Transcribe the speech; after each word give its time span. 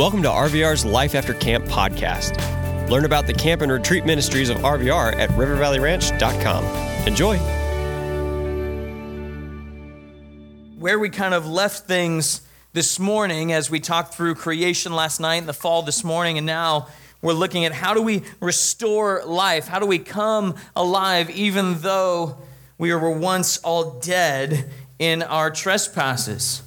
Welcome 0.00 0.22
to 0.22 0.30
RVR's 0.30 0.82
Life 0.82 1.14
After 1.14 1.34
Camp 1.34 1.66
podcast. 1.66 2.38
Learn 2.88 3.04
about 3.04 3.26
the 3.26 3.34
camp 3.34 3.60
and 3.60 3.70
retreat 3.70 4.06
ministries 4.06 4.48
of 4.48 4.56
RVR 4.56 5.14
at 5.14 5.28
rivervalleyranch.com. 5.28 6.64
Enjoy. 7.06 7.36
Where 10.78 10.98
we 10.98 11.10
kind 11.10 11.34
of 11.34 11.46
left 11.46 11.86
things 11.86 12.40
this 12.72 12.98
morning 12.98 13.52
as 13.52 13.70
we 13.70 13.78
talked 13.78 14.14
through 14.14 14.36
creation 14.36 14.94
last 14.94 15.20
night 15.20 15.36
and 15.36 15.46
the 15.46 15.52
fall 15.52 15.82
this 15.82 16.02
morning, 16.02 16.38
and 16.38 16.46
now 16.46 16.86
we're 17.20 17.34
looking 17.34 17.66
at 17.66 17.72
how 17.72 17.92
do 17.92 18.00
we 18.00 18.22
restore 18.40 19.22
life? 19.26 19.68
How 19.68 19.80
do 19.80 19.84
we 19.84 19.98
come 19.98 20.54
alive 20.74 21.28
even 21.28 21.78
though 21.82 22.38
we 22.78 22.94
were 22.94 23.10
once 23.10 23.58
all 23.58 24.00
dead 24.00 24.70
in 24.98 25.22
our 25.22 25.50
trespasses? 25.50 26.62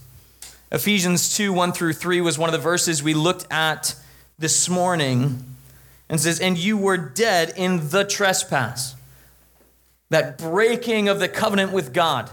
Ephesians 0.74 1.38
2 1.38 1.54
1 1.54 1.72
through 1.72 1.94
3 1.94 2.20
was 2.22 2.40
one 2.40 2.50
of 2.50 2.54
the 2.54 2.58
verses 2.58 3.04
we 3.04 3.14
looked 3.14 3.46
at 3.52 3.96
this 4.40 4.68
morning 4.68 5.56
and 6.10 6.20
says, 6.20 6.40
And 6.40 6.58
you 6.58 6.78
were 6.78 6.98
dead 6.98 7.54
in 7.56 7.90
the 7.90 8.04
trespass, 8.04 8.96
that 10.10 10.40
breaking 10.40 11.10
of 11.10 11.20
the 11.20 11.30
covenant 11.30 11.74
with 11.74 11.94
God. 11.94 12.28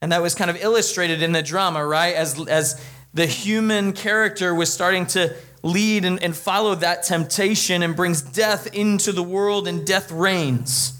And 0.00 0.12
that 0.12 0.22
was 0.22 0.34
kind 0.34 0.50
of 0.50 0.62
illustrated 0.62 1.22
in 1.22 1.32
the 1.32 1.42
drama, 1.42 1.86
right? 1.86 2.14
As, 2.14 2.48
as 2.48 2.82
the 3.12 3.26
human 3.26 3.92
character 3.92 4.54
was 4.54 4.72
starting 4.72 5.04
to 5.08 5.36
lead 5.62 6.06
and, 6.06 6.22
and 6.22 6.34
follow 6.34 6.74
that 6.76 7.02
temptation 7.02 7.82
and 7.82 7.94
brings 7.94 8.22
death 8.22 8.74
into 8.74 9.12
the 9.12 9.22
world, 9.22 9.68
and 9.68 9.86
death 9.86 10.10
reigns. 10.10 10.99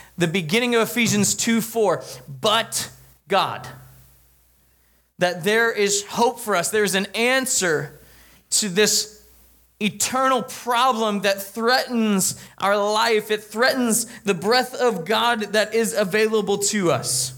the 0.17 0.27
beginning 0.27 0.75
of 0.75 0.81
Ephesians 0.81 1.35
2 1.35 1.61
4, 1.61 2.03
but 2.41 2.91
God. 3.27 3.67
That 5.17 5.43
there 5.43 5.71
is 5.71 6.05
hope 6.05 6.39
for 6.39 6.55
us, 6.55 6.71
there's 6.71 6.95
an 6.95 7.07
answer 7.15 7.99
to 8.51 8.69
this 8.69 9.25
eternal 9.79 10.43
problem 10.43 11.21
that 11.21 11.41
threatens 11.41 12.41
our 12.57 12.77
life, 12.77 13.31
it 13.31 13.43
threatens 13.43 14.05
the 14.21 14.33
breath 14.33 14.75
of 14.75 15.05
God 15.05 15.53
that 15.53 15.73
is 15.73 15.93
available 15.93 16.59
to 16.59 16.91
us. 16.91 17.33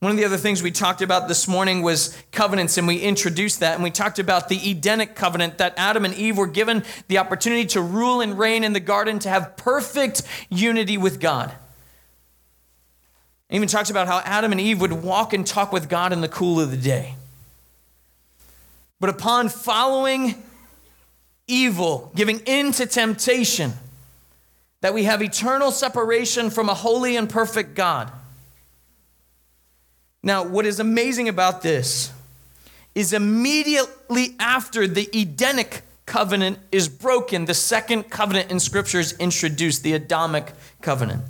One 0.00 0.10
of 0.10 0.16
the 0.16 0.24
other 0.24 0.38
things 0.38 0.62
we 0.62 0.70
talked 0.70 1.02
about 1.02 1.28
this 1.28 1.46
morning 1.46 1.82
was 1.82 2.16
covenants, 2.32 2.78
and 2.78 2.88
we 2.88 2.96
introduced 3.00 3.60
that. 3.60 3.74
And 3.74 3.82
we 3.84 3.90
talked 3.90 4.18
about 4.18 4.48
the 4.48 4.70
Edenic 4.70 5.14
covenant 5.14 5.58
that 5.58 5.74
Adam 5.76 6.06
and 6.06 6.14
Eve 6.14 6.38
were 6.38 6.46
given 6.46 6.84
the 7.08 7.18
opportunity 7.18 7.66
to 7.66 7.82
rule 7.82 8.22
and 8.22 8.38
reign 8.38 8.64
in 8.64 8.72
the 8.72 8.80
garden, 8.80 9.18
to 9.18 9.28
have 9.28 9.58
perfect 9.58 10.22
unity 10.48 10.96
with 10.96 11.20
God. 11.20 11.52
Even 13.50 13.68
talked 13.68 13.90
about 13.90 14.06
how 14.06 14.20
Adam 14.20 14.52
and 14.52 14.60
Eve 14.60 14.80
would 14.80 14.92
walk 14.92 15.34
and 15.34 15.46
talk 15.46 15.70
with 15.70 15.90
God 15.90 16.14
in 16.14 16.22
the 16.22 16.28
cool 16.28 16.60
of 16.60 16.70
the 16.70 16.78
day. 16.78 17.14
But 19.00 19.10
upon 19.10 19.50
following 19.50 20.42
evil, 21.46 22.10
giving 22.14 22.40
in 22.46 22.72
to 22.72 22.86
temptation, 22.86 23.74
that 24.80 24.94
we 24.94 25.04
have 25.04 25.20
eternal 25.20 25.70
separation 25.70 26.48
from 26.48 26.70
a 26.70 26.74
holy 26.74 27.16
and 27.16 27.28
perfect 27.28 27.74
God. 27.74 28.10
Now, 30.22 30.44
what 30.44 30.66
is 30.66 30.78
amazing 30.80 31.28
about 31.28 31.62
this 31.62 32.12
is 32.94 33.12
immediately 33.12 34.34
after 34.38 34.86
the 34.86 35.08
Edenic 35.18 35.82
covenant 36.04 36.58
is 36.72 36.88
broken, 36.88 37.44
the 37.44 37.54
second 37.54 38.10
covenant 38.10 38.50
in 38.50 38.60
Scripture 38.60 38.98
is 38.98 39.12
introduced, 39.18 39.82
the 39.82 39.92
Adamic 39.92 40.52
covenant. 40.82 41.22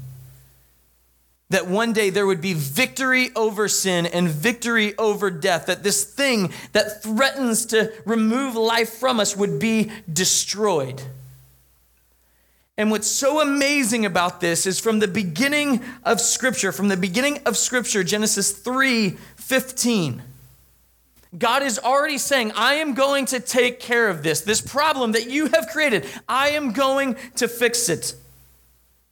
That 1.51 1.67
one 1.67 1.93
day 1.93 2.11
there 2.11 2.27
would 2.27 2.41
be 2.41 2.55
victory 2.55 3.31
over 3.37 3.69
sin 3.69 4.07
and 4.07 4.29
victory 4.29 4.97
over 4.97 5.31
death, 5.31 5.67
that 5.67 5.83
this 5.83 6.05
thing 6.05 6.53
that 6.73 7.03
threatens 7.03 7.67
to 7.67 7.93
remove 8.05 8.55
life 8.55 8.91
from 8.91 9.21
us 9.21 9.37
would 9.37 9.59
be 9.59 9.91
destroyed. 10.11 11.03
And 12.81 12.91
what's 12.91 13.09
so 13.09 13.43
amazing 13.43 14.07
about 14.07 14.41
this 14.41 14.67
is 14.67 14.81
from 14.81 15.01
the 15.01 15.07
beginning 15.07 15.85
of 16.03 16.19
Scripture, 16.19 16.73
from 16.73 16.89
the 16.89 16.97
beginning 16.97 17.41
of 17.45 17.59
Scripture, 17.59 18.03
Genesis 18.03 18.53
3 18.53 19.19
15, 19.37 20.23
God 21.37 21.63
is 21.63 21.79
already 21.79 22.17
saying, 22.17 22.53
I 22.57 22.77
am 22.77 22.95
going 22.95 23.27
to 23.27 23.39
take 23.39 23.81
care 23.81 24.09
of 24.09 24.23
this, 24.23 24.41
this 24.41 24.63
problem 24.63 25.13
that 25.13 25.29
you 25.29 25.49
have 25.49 25.69
created. 25.69 26.07
I 26.27 26.53
am 26.53 26.73
going 26.73 27.17
to 27.37 27.49
fix 27.49 27.91
it. 27.91 28.15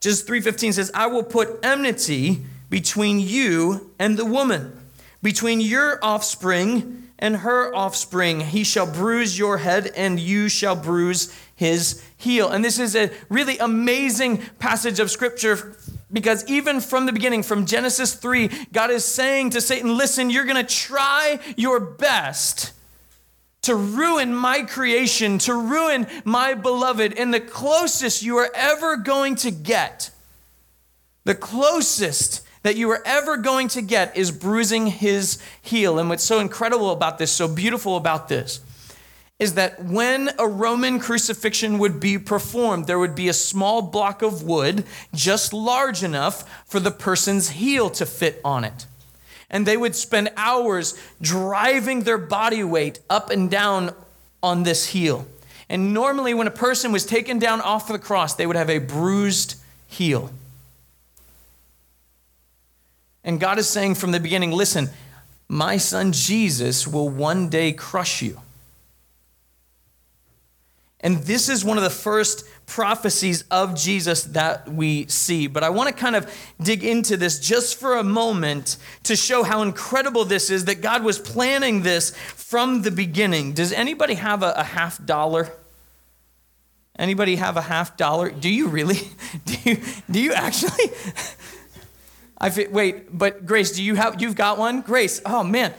Genesis 0.01 0.27
3:15 0.27 0.73
says, 0.73 0.91
I 0.95 1.09
will 1.09 1.23
put 1.23 1.63
enmity 1.63 2.41
between 2.71 3.21
you 3.21 3.91
and 3.99 4.17
the 4.17 4.25
woman, 4.25 4.81
between 5.23 5.61
your 5.61 6.03
offspring 6.03 7.08
and 7.19 7.39
her 7.39 7.75
offspring. 7.75 8.41
He 8.41 8.65
shall 8.65 8.87
bruise 8.87 9.39
your 9.39 9.59
head, 9.59 9.91
and 9.97 10.19
you 10.21 10.49
shall 10.49 10.77
bruise 10.77 11.35
his 11.55 12.03
heel. 12.17 12.49
And 12.49 12.65
this 12.65 12.79
is 12.79 12.95
a 12.95 13.11
really 13.29 13.59
amazing 13.59 14.39
passage 14.59 15.01
of 15.01 15.11
scripture 15.11 15.77
because 16.13 16.49
even 16.49 16.81
from 16.81 17.07
the 17.07 17.13
beginning, 17.13 17.43
from 17.43 17.67
Genesis 17.67 18.15
3, 18.15 18.49
God 18.73 18.91
is 18.91 19.05
saying 19.05 19.51
to 19.51 19.61
Satan, 19.61 19.97
Listen, 19.97 20.31
you're 20.31 20.47
going 20.47 20.65
to 20.65 20.75
try 20.75 21.39
your 21.57 21.81
best 21.81 22.73
to 23.63 23.75
ruin 23.75 24.35
my 24.35 24.63
creation, 24.63 25.39
to 25.39 25.55
ruin 25.55 26.07
my 26.25 26.55
beloved. 26.55 27.13
And 27.19 27.35
the 27.35 27.41
closest 27.41 28.23
you 28.23 28.37
are 28.39 28.51
ever 28.55 28.97
going 28.97 29.35
to 29.37 29.51
get, 29.51 30.11
the 31.25 31.35
closest 31.35 32.43
that 32.63 32.77
you 32.77 32.91
are 32.91 33.03
ever 33.05 33.37
going 33.37 33.69
to 33.69 33.83
get 33.83 34.17
is 34.17 34.31
bruising 34.31 34.87
his 34.87 35.39
heel. 35.63 35.99
And 35.99 36.09
what's 36.09 36.25
so 36.25 36.41
incredible 36.41 36.91
about 36.91 37.19
this, 37.19 37.31
so 37.31 37.49
beautiful 37.49 37.97
about 37.97 38.29
this, 38.29 38.61
is 39.39 39.55
that 39.55 39.85
when 39.85 40.31
a 40.39 40.49
Roman 40.49 40.99
crucifixion 40.99 41.79
would 41.79 42.01
be 42.01 42.19
performed, 42.19 42.87
there 42.87 42.99
would 42.99 43.15
be 43.15 43.29
a 43.29 43.33
small 43.33 43.83
block 43.83 44.21
of 44.21 44.43
wood 44.43 44.85
just 45.15 45.53
large 45.53 46.03
enough 46.03 46.49
for 46.67 46.81
the 46.81 46.91
person's 46.91 47.51
heel 47.51 47.89
to 47.91 48.05
fit 48.05 48.41
on 48.45 48.65
it. 48.65 48.87
And 49.49 49.65
they 49.65 49.77
would 49.77 49.95
spend 49.95 50.31
hours 50.37 51.01
driving 51.23 52.03
their 52.03 52.19
body 52.19 52.65
weight 52.65 52.99
up 53.09 53.31
and 53.31 53.51
down 53.51 53.95
on 54.43 54.65
this 54.65 54.87
heel. 54.87 55.27
And 55.69 55.95
normally, 55.95 56.35
when 56.35 56.47
a 56.47 56.53
person 56.53 56.93
was 56.93 57.07
taken 57.07 57.39
down 57.39 57.61
off 57.61 57.89
the 57.89 57.99
cross, 57.99 58.35
they 58.35 58.47
would 58.47 58.57
have 58.57 58.71
a 58.71 58.79
bruised 58.79 59.57
heel. 59.87 60.31
And 63.29 63.39
God 63.39 63.59
is 63.59 63.69
saying 63.69 63.97
from 63.97 64.13
the 64.13 64.21
beginning 64.21 64.53
listen, 64.53 64.89
my 65.49 65.77
son 65.77 66.13
Jesus 66.13 66.89
will 66.89 67.11
one 67.11 67.51
day 67.51 67.75
crush 67.75 68.23
you. 68.23 68.41
And 71.01 71.19
this 71.19 71.51
is 71.51 71.63
one 71.63 71.77
of 71.77 71.85
the 71.85 71.91
first 71.91 72.47
prophecies 72.65 73.45
of 73.51 73.77
Jesus 73.77 74.25
that 74.25 74.67
we 74.67 75.07
see. 75.09 75.47
But 75.47 75.63
I 75.63 75.69
want 75.69 75.91
to 75.91 75.95
kind 75.95 76.17
of 76.17 76.35
dig 76.59 76.83
into 76.83 77.19
this 77.19 77.39
just 77.39 77.79
for 77.79 77.99
a 77.99 78.03
moment 78.03 78.79
to 79.03 79.15
show 79.15 79.43
how 79.43 79.61
incredible 79.61 80.25
this 80.25 80.49
is 80.49 80.65
that 80.65 80.81
God 80.81 81.05
was 81.05 81.19
planning 81.19 81.83
this 81.83 82.17
from 82.35 82.81
the 82.81 82.91
beginning. 82.91 83.53
Does 83.53 83.75
anybody 83.75 84.15
have 84.15 84.43
a, 84.43 84.53
a 84.53 84.65
half 84.65 85.05
dollar? 85.05 85.53
Anybody 86.99 87.37
have 87.37 87.59
a 87.59 87.63
half 87.63 87.97
dollar? 87.99 88.31
Do 88.31 88.49
you 88.49 88.69
really? 88.69 88.99
Do 89.45 89.55
you, 89.65 89.77
do 90.11 90.19
you 90.19 90.33
actually? 90.33 90.91
I 92.41 92.69
wait, 92.71 93.17
but 93.17 93.47
Grace, 93.47 93.73
do 93.73 93.83
you 93.83 93.97
have 93.97 94.21
you've 94.23 94.37
got 94.37 94.59
one? 94.59 94.81
Grace, 94.81 95.21
oh 95.27 95.43
man 95.43 95.75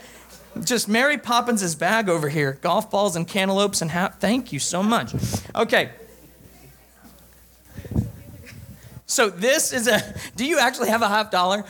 just 0.64 0.88
Mary 0.88 1.18
Poppins' 1.18 1.74
bag 1.74 2.08
over 2.08 2.28
here 2.28 2.58
golf 2.60 2.90
balls 2.90 3.16
and 3.16 3.26
cantaloupes 3.26 3.82
and 3.82 3.90
hat. 3.90 4.20
Thank 4.20 4.52
you 4.52 4.58
so 4.58 4.82
much. 4.82 5.14
Okay. 5.54 5.90
So 9.06 9.28
this 9.28 9.72
is 9.72 9.88
a. 9.88 10.00
Do 10.36 10.44
you 10.44 10.58
actually 10.58 10.88
have 10.88 11.02
a 11.02 11.08
half 11.08 11.30
dollar? 11.30 11.64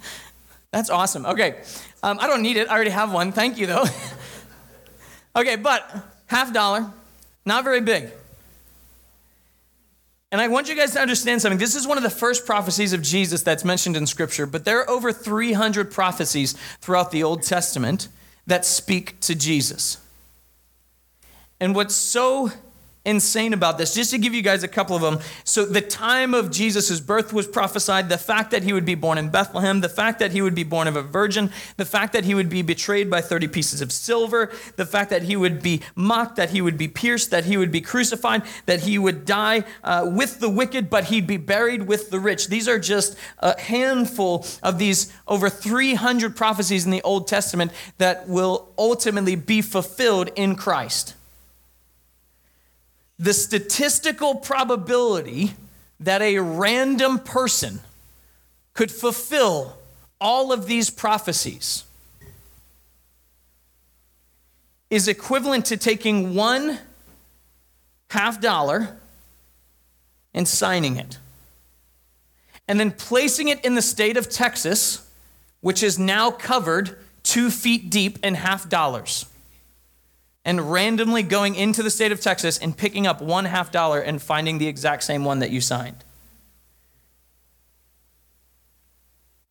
That's 0.70 0.90
awesome. 0.90 1.24
Okay. 1.26 1.62
Um, 2.02 2.18
I 2.20 2.26
don't 2.26 2.42
need 2.42 2.56
it. 2.56 2.68
I 2.68 2.74
already 2.74 2.90
have 2.90 3.12
one. 3.12 3.32
Thank 3.32 3.58
you, 3.58 3.66
though. 3.66 3.84
okay, 5.36 5.56
but 5.56 5.88
half 6.26 6.52
dollar, 6.52 6.90
not 7.46 7.64
very 7.64 7.80
big. 7.80 8.10
And 10.34 10.40
I 10.40 10.48
want 10.48 10.68
you 10.68 10.74
guys 10.74 10.90
to 10.94 11.00
understand 11.00 11.40
something. 11.40 11.60
This 11.60 11.76
is 11.76 11.86
one 11.86 11.96
of 11.96 12.02
the 12.02 12.10
first 12.10 12.44
prophecies 12.44 12.92
of 12.92 13.02
Jesus 13.02 13.44
that's 13.44 13.64
mentioned 13.64 13.96
in 13.96 14.04
Scripture, 14.04 14.46
but 14.46 14.64
there 14.64 14.80
are 14.80 14.90
over 14.90 15.12
300 15.12 15.92
prophecies 15.92 16.56
throughout 16.80 17.12
the 17.12 17.22
Old 17.22 17.44
Testament 17.44 18.08
that 18.44 18.64
speak 18.64 19.20
to 19.20 19.36
Jesus. 19.36 19.98
And 21.60 21.72
what's 21.72 21.94
so 21.94 22.50
insane 23.04 23.52
about 23.52 23.76
this. 23.76 23.94
Just 23.94 24.10
to 24.10 24.18
give 24.18 24.34
you 24.34 24.42
guys 24.42 24.62
a 24.62 24.68
couple 24.68 24.96
of 24.96 25.02
them. 25.02 25.18
So, 25.44 25.64
the 25.64 25.80
time 25.80 26.34
of 26.34 26.50
Jesus' 26.50 27.00
birth 27.00 27.32
was 27.32 27.46
prophesied, 27.46 28.08
the 28.08 28.18
fact 28.18 28.50
that 28.52 28.62
he 28.62 28.72
would 28.72 28.84
be 28.84 28.94
born 28.94 29.18
in 29.18 29.28
Bethlehem, 29.28 29.80
the 29.80 29.88
fact 29.88 30.18
that 30.20 30.32
he 30.32 30.40
would 30.40 30.54
be 30.54 30.64
born 30.64 30.88
of 30.88 30.96
a 30.96 31.02
virgin, 31.02 31.50
the 31.76 31.84
fact 31.84 32.12
that 32.14 32.24
he 32.24 32.34
would 32.34 32.48
be 32.48 32.62
betrayed 32.62 33.10
by 33.10 33.20
30 33.20 33.48
pieces 33.48 33.80
of 33.80 33.92
silver, 33.92 34.50
the 34.76 34.86
fact 34.86 35.10
that 35.10 35.24
he 35.24 35.36
would 35.36 35.62
be 35.62 35.82
mocked, 35.94 36.36
that 36.36 36.50
he 36.50 36.62
would 36.62 36.78
be 36.78 36.88
pierced, 36.88 37.30
that 37.30 37.44
he 37.44 37.56
would 37.56 37.70
be 37.70 37.80
crucified, 37.80 38.42
that 38.66 38.80
he 38.80 38.98
would 38.98 39.24
die 39.24 39.64
uh, 39.82 40.08
with 40.10 40.40
the 40.40 40.48
wicked, 40.48 40.88
but 40.88 41.04
he'd 41.04 41.26
be 41.26 41.36
buried 41.36 41.86
with 41.86 42.10
the 42.10 42.20
rich. 42.20 42.48
These 42.48 42.68
are 42.68 42.78
just 42.78 43.16
a 43.40 43.58
handful 43.60 44.46
of 44.62 44.78
these 44.78 45.12
over 45.28 45.50
300 45.50 46.34
prophecies 46.34 46.84
in 46.84 46.90
the 46.90 47.02
Old 47.02 47.28
Testament 47.28 47.72
that 47.98 48.28
will 48.28 48.72
ultimately 48.78 49.36
be 49.36 49.60
fulfilled 49.60 50.30
in 50.36 50.56
Christ 50.56 51.14
the 53.18 53.32
statistical 53.32 54.36
probability 54.36 55.54
that 56.00 56.20
a 56.20 56.38
random 56.38 57.18
person 57.18 57.80
could 58.72 58.90
fulfill 58.90 59.78
all 60.20 60.52
of 60.52 60.66
these 60.66 60.90
prophecies 60.90 61.84
is 64.90 65.08
equivalent 65.08 65.66
to 65.66 65.76
taking 65.76 66.34
one 66.34 66.78
half 68.10 68.40
dollar 68.40 68.96
and 70.32 70.46
signing 70.46 70.96
it, 70.96 71.18
and 72.66 72.78
then 72.78 72.90
placing 72.90 73.48
it 73.48 73.64
in 73.64 73.74
the 73.74 73.82
state 73.82 74.16
of 74.16 74.28
Texas, 74.28 75.08
which 75.60 75.82
is 75.82 75.98
now 75.98 76.30
covered 76.30 76.96
two 77.22 77.50
feet 77.50 77.90
deep 77.90 78.18
in 78.24 78.34
half 78.34 78.68
dollars 78.68 79.26
and 80.44 80.70
randomly 80.70 81.22
going 81.22 81.54
into 81.54 81.82
the 81.82 81.90
state 81.90 82.12
of 82.12 82.20
Texas 82.20 82.58
and 82.58 82.76
picking 82.76 83.06
up 83.06 83.22
one 83.22 83.46
half 83.46 83.72
dollar 83.72 84.00
and 84.00 84.20
finding 84.20 84.58
the 84.58 84.66
exact 84.66 85.02
same 85.04 85.24
one 85.24 85.38
that 85.38 85.50
you 85.50 85.60
signed. 85.60 86.04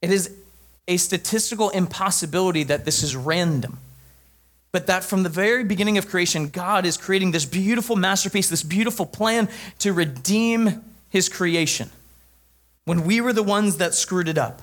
It 0.01 0.11
is 0.11 0.35
a 0.87 0.97
statistical 0.97 1.69
impossibility 1.69 2.63
that 2.63 2.85
this 2.85 3.03
is 3.03 3.15
random. 3.15 3.79
But 4.73 4.87
that 4.87 5.03
from 5.03 5.23
the 5.23 5.29
very 5.29 5.63
beginning 5.63 5.97
of 5.97 6.09
creation, 6.09 6.49
God 6.49 6.85
is 6.85 6.97
creating 6.97 7.31
this 7.31 7.45
beautiful 7.45 7.95
masterpiece, 7.95 8.49
this 8.49 8.63
beautiful 8.63 9.05
plan 9.05 9.47
to 9.79 9.93
redeem 9.93 10.83
his 11.09 11.29
creation 11.29 11.89
when 12.85 13.05
we 13.05 13.21
were 13.21 13.33
the 13.33 13.43
ones 13.43 13.77
that 13.77 13.93
screwed 13.93 14.27
it 14.27 14.37
up. 14.37 14.61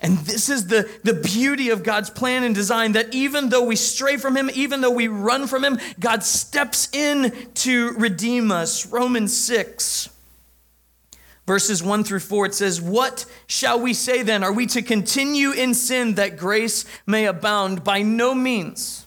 And 0.00 0.18
this 0.18 0.48
is 0.48 0.68
the, 0.68 0.88
the 1.02 1.14
beauty 1.14 1.70
of 1.70 1.82
God's 1.82 2.08
plan 2.08 2.44
and 2.44 2.54
design 2.54 2.92
that 2.92 3.12
even 3.12 3.48
though 3.48 3.64
we 3.64 3.74
stray 3.74 4.16
from 4.16 4.36
Him, 4.36 4.48
even 4.54 4.80
though 4.80 4.92
we 4.92 5.08
run 5.08 5.48
from 5.48 5.64
Him, 5.64 5.78
God 5.98 6.22
steps 6.22 6.88
in 6.94 7.34
to 7.54 7.90
redeem 7.92 8.52
us. 8.52 8.86
Romans 8.86 9.36
6, 9.36 10.08
verses 11.46 11.82
1 11.82 12.04
through 12.04 12.20
4, 12.20 12.46
it 12.46 12.54
says, 12.54 12.80
What 12.80 13.26
shall 13.48 13.80
we 13.80 13.92
say 13.92 14.22
then? 14.22 14.44
Are 14.44 14.52
we 14.52 14.66
to 14.66 14.82
continue 14.82 15.50
in 15.50 15.74
sin 15.74 16.14
that 16.14 16.36
grace 16.36 16.84
may 17.04 17.26
abound? 17.26 17.82
By 17.82 18.02
no 18.02 18.36
means. 18.36 19.04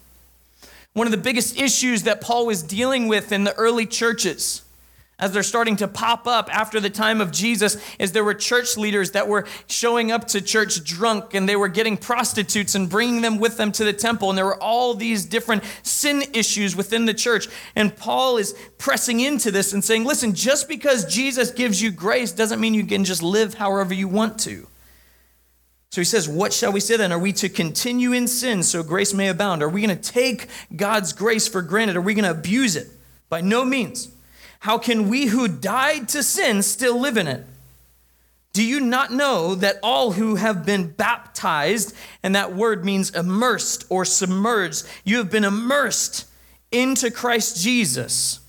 One 0.94 1.08
of 1.08 1.12
the 1.12 1.18
biggest 1.18 1.58
issues 1.58 2.04
that 2.04 2.20
Paul 2.20 2.46
was 2.46 2.62
dealing 2.62 3.08
with 3.08 3.32
in 3.32 3.46
the 3.46 3.54
early 3.54 3.86
churches 3.86 4.64
as 5.22 5.32
they're 5.32 5.44
starting 5.44 5.78
to 5.78 5.88
pop 5.88 6.28
up 6.28 6.54
after 6.54 6.80
the 6.80 6.90
time 6.90 7.22
of 7.22 7.32
Jesus 7.32 7.78
is 8.00 8.12
there 8.12 8.24
were 8.24 8.34
church 8.34 8.76
leaders 8.76 9.12
that 9.12 9.28
were 9.28 9.48
showing 9.68 10.12
up 10.12 10.28
to 10.30 10.42
church 10.42 10.84
drunk 10.84 11.34
and 11.34 11.48
they 11.48 11.56
were 11.56 11.70
getting 11.70 11.96
prostitutes 11.96 12.76
and 12.76 12.90
bringing 12.90 13.22
them 13.22 13.38
with 13.38 13.56
them 13.56 13.72
to 13.72 13.86
the 13.86 13.94
temple 13.94 14.30
and 14.30 14.38
there 14.38 14.46
were 14.46 14.62
all 14.62 14.96
these 14.96 15.24
different 15.24 15.64
sin 15.84 16.24
issues 16.34 16.76
within 16.76 17.06
the 17.06 17.14
church 17.14 17.48
and 17.76 17.96
Paul 17.96 18.38
is 18.38 18.54
pressing 18.78 19.20
into 19.20 19.52
this 19.52 19.72
and 19.72 19.84
saying 19.84 20.04
listen 20.04 20.34
just 20.34 20.68
because 20.68 21.06
Jesus 21.06 21.52
gives 21.52 21.82
you 21.82 21.92
grace 21.92 22.32
doesn't 22.32 22.60
mean 22.60 22.74
you 22.74 22.86
can 22.86 23.06
just 23.06 23.22
live 23.22 23.54
however 23.54 23.94
you 23.94 24.08
want 24.08 24.40
to 24.40 24.68
so 25.92 26.00
he 26.00 26.06
says, 26.06 26.28
What 26.28 26.54
shall 26.54 26.72
we 26.72 26.80
say 26.80 26.96
then? 26.96 27.12
Are 27.12 27.20
we 27.20 27.34
to 27.34 27.50
continue 27.50 28.14
in 28.14 28.26
sin 28.26 28.64
so 28.64 28.82
grace 28.82 29.14
may 29.14 29.28
abound? 29.28 29.62
Are 29.62 29.68
we 29.68 29.86
going 29.86 29.98
to 29.98 30.12
take 30.12 30.48
God's 30.74 31.12
grace 31.12 31.50
for 31.50 31.62
granted? 31.62 31.98
Are 31.98 32.02
we 32.02 32.14
going 32.14 32.24
to 32.24 32.32
abuse 32.32 32.78
it? 32.78 32.88
By 33.28 33.42
no 33.42 33.66
means. 33.66 34.08
How 34.62 34.78
can 34.78 35.10
we 35.10 35.26
who 35.26 35.48
died 35.48 36.08
to 36.10 36.22
sin 36.22 36.62
still 36.62 37.00
live 37.00 37.18
in 37.18 37.28
it? 37.28 37.44
Do 38.54 38.64
you 38.64 38.80
not 38.80 39.12
know 39.12 39.56
that 39.56 39.80
all 39.82 40.12
who 40.12 40.36
have 40.36 40.68
been 40.68 40.92
baptized, 40.92 41.96
and 42.22 42.36
that 42.36 42.56
word 42.56 42.86
means 42.86 43.10
immersed 43.10 43.86
or 43.90 44.06
submerged, 44.06 44.86
you 45.04 45.18
have 45.18 45.32
been 45.32 45.46
immersed 45.46 46.28
into 46.72 47.10
Christ 47.10 47.64
Jesus? 47.64 48.40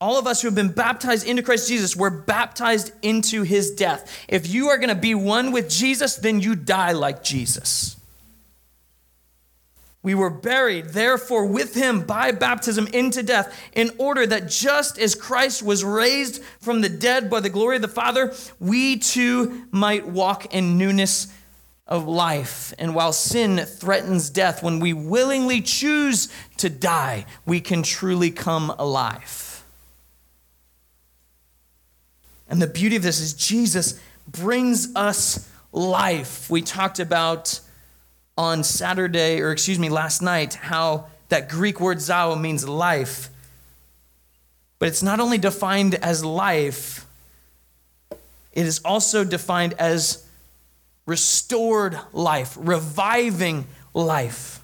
All 0.00 0.18
of 0.18 0.26
us 0.26 0.42
who 0.42 0.48
have 0.48 0.56
been 0.56 0.72
baptized 0.72 1.24
into 1.24 1.44
Christ 1.44 1.68
Jesus 1.68 1.94
were 1.94 2.10
baptized 2.10 2.90
into 3.02 3.42
his 3.42 3.70
death. 3.70 4.24
If 4.26 4.48
you 4.48 4.68
are 4.70 4.78
going 4.78 4.88
to 4.88 4.96
be 4.96 5.14
one 5.14 5.52
with 5.52 5.70
Jesus, 5.70 6.16
then 6.16 6.40
you 6.40 6.56
die 6.56 6.90
like 6.90 7.22
Jesus. 7.22 7.96
We 10.04 10.14
were 10.14 10.28
buried, 10.28 10.90
therefore, 10.90 11.46
with 11.46 11.74
him 11.74 12.02
by 12.02 12.30
baptism 12.30 12.86
into 12.88 13.22
death, 13.22 13.58
in 13.72 13.90
order 13.96 14.26
that 14.26 14.50
just 14.50 14.98
as 14.98 15.14
Christ 15.14 15.62
was 15.62 15.82
raised 15.82 16.42
from 16.60 16.82
the 16.82 16.90
dead 16.90 17.30
by 17.30 17.40
the 17.40 17.48
glory 17.48 17.76
of 17.76 17.82
the 17.82 17.88
Father, 17.88 18.34
we 18.60 18.98
too 18.98 19.66
might 19.70 20.06
walk 20.06 20.52
in 20.54 20.76
newness 20.76 21.28
of 21.86 22.06
life. 22.06 22.74
And 22.78 22.94
while 22.94 23.14
sin 23.14 23.56
threatens 23.56 24.28
death, 24.28 24.62
when 24.62 24.78
we 24.78 24.92
willingly 24.92 25.62
choose 25.62 26.28
to 26.58 26.68
die, 26.68 27.24
we 27.46 27.62
can 27.62 27.82
truly 27.82 28.30
come 28.30 28.74
alive. 28.78 29.64
And 32.46 32.60
the 32.60 32.66
beauty 32.66 32.96
of 32.96 33.02
this 33.02 33.20
is 33.20 33.32
Jesus 33.32 33.98
brings 34.28 34.94
us 34.94 35.48
life. 35.72 36.50
We 36.50 36.60
talked 36.60 37.00
about 37.00 37.60
on 38.36 38.64
Saturday, 38.64 39.40
or 39.40 39.52
excuse 39.52 39.78
me, 39.78 39.88
last 39.88 40.22
night, 40.22 40.54
how 40.54 41.06
that 41.28 41.48
Greek 41.48 41.80
word 41.80 41.98
zao 41.98 42.40
means 42.40 42.68
life. 42.68 43.30
But 44.78 44.88
it's 44.88 45.02
not 45.02 45.20
only 45.20 45.38
defined 45.38 45.94
as 45.94 46.24
life, 46.24 47.06
it 48.52 48.66
is 48.66 48.80
also 48.84 49.24
defined 49.24 49.74
as 49.74 50.26
restored 51.06 51.98
life, 52.12 52.56
reviving 52.58 53.66
life. 53.92 54.60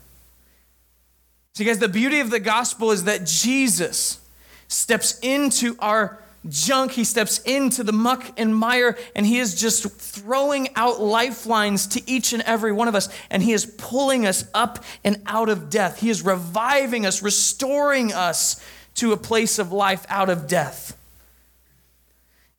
See, 1.54 1.64
guys, 1.64 1.78
the 1.78 1.88
beauty 1.88 2.20
of 2.20 2.30
the 2.30 2.40
gospel 2.40 2.90
is 2.90 3.04
that 3.04 3.26
Jesus 3.26 4.20
steps 4.68 5.18
into 5.20 5.76
our 5.78 6.18
junk. 6.48 6.92
He 6.92 7.04
steps 7.04 7.38
into 7.40 7.82
the 7.82 7.92
muck 7.92 8.38
and 8.38 8.54
mire, 8.54 8.96
and 9.14 9.26
he 9.26 9.38
is 9.38 9.60
just 9.60 9.84
throwing 9.90 10.74
out 10.76 11.00
lifelines 11.00 11.86
to 11.88 12.10
each 12.10 12.32
and 12.32 12.42
every 12.42 12.72
one 12.72 12.88
of 12.88 12.94
us. 12.94 13.08
And 13.30 13.42
he 13.42 13.52
is 13.52 13.66
pulling 13.66 14.26
us 14.26 14.44
up 14.54 14.84
and 15.04 15.22
out 15.26 15.48
of 15.48 15.70
death. 15.70 16.00
He 16.00 16.10
is 16.10 16.24
reviving 16.24 17.06
us, 17.06 17.22
restoring 17.22 18.12
us 18.12 18.64
to 18.96 19.12
a 19.12 19.16
place 19.16 19.58
of 19.58 19.72
life 19.72 20.04
out 20.08 20.28
of 20.28 20.46
death. 20.46 20.96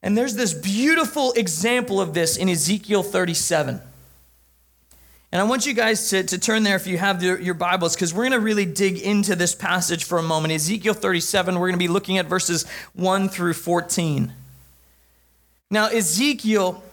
And 0.04 0.18
there's 0.18 0.36
this 0.36 0.54
beautiful 0.54 1.32
example 1.34 2.02
of 2.02 2.14
this 2.14 2.38
in 2.38 2.50
Ezekiel 2.50 3.04
37. 3.04 3.82
And 5.32 5.40
I 5.40 5.46
want 5.46 5.66
you 5.66 5.74
guys 5.74 6.10
to, 6.10 6.24
to 6.24 6.38
turn 6.38 6.64
there 6.64 6.76
if 6.76 6.86
you 6.86 6.98
have 6.98 7.24
your, 7.24 7.40
your 7.40 7.54
Bibles, 7.54 7.96
because 7.96 8.14
we're 8.14 8.24
going 8.24 8.34
to 8.34 8.42
really 8.42 8.66
dig 8.66 9.00
into 9.00 9.34
this 9.34 9.56
passage 9.56 10.04
for 10.04 10.18
a 10.18 10.24
moment. 10.24 10.54
Ezekiel 10.54 10.94
37, 10.94 11.56
we're 11.56 11.68
going 11.68 11.74
to 11.74 11.80
be 11.80 11.88
looking 11.88 12.18
at 12.18 12.26
verses 12.26 12.70
1 12.96 13.30
through 13.30 13.54
14. 13.54 14.34
Now, 15.70 15.88
Ezekiel 15.88 16.84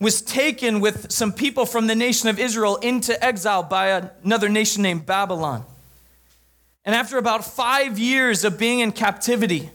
was 0.00 0.22
taken 0.22 0.80
with 0.80 1.12
some 1.12 1.34
people 1.34 1.66
from 1.66 1.86
the 1.86 1.94
nation 1.94 2.30
of 2.30 2.38
Israel 2.38 2.76
into 2.76 3.22
exile 3.22 3.62
by 3.62 4.10
another 4.24 4.48
nation 4.48 4.82
named 4.82 5.04
Babylon. 5.04 5.62
And 6.86 6.94
after 6.94 7.18
about 7.18 7.44
five 7.44 7.98
years 7.98 8.42
of 8.44 8.58
being 8.58 8.80
in 8.80 8.92
captivity, 8.92 9.70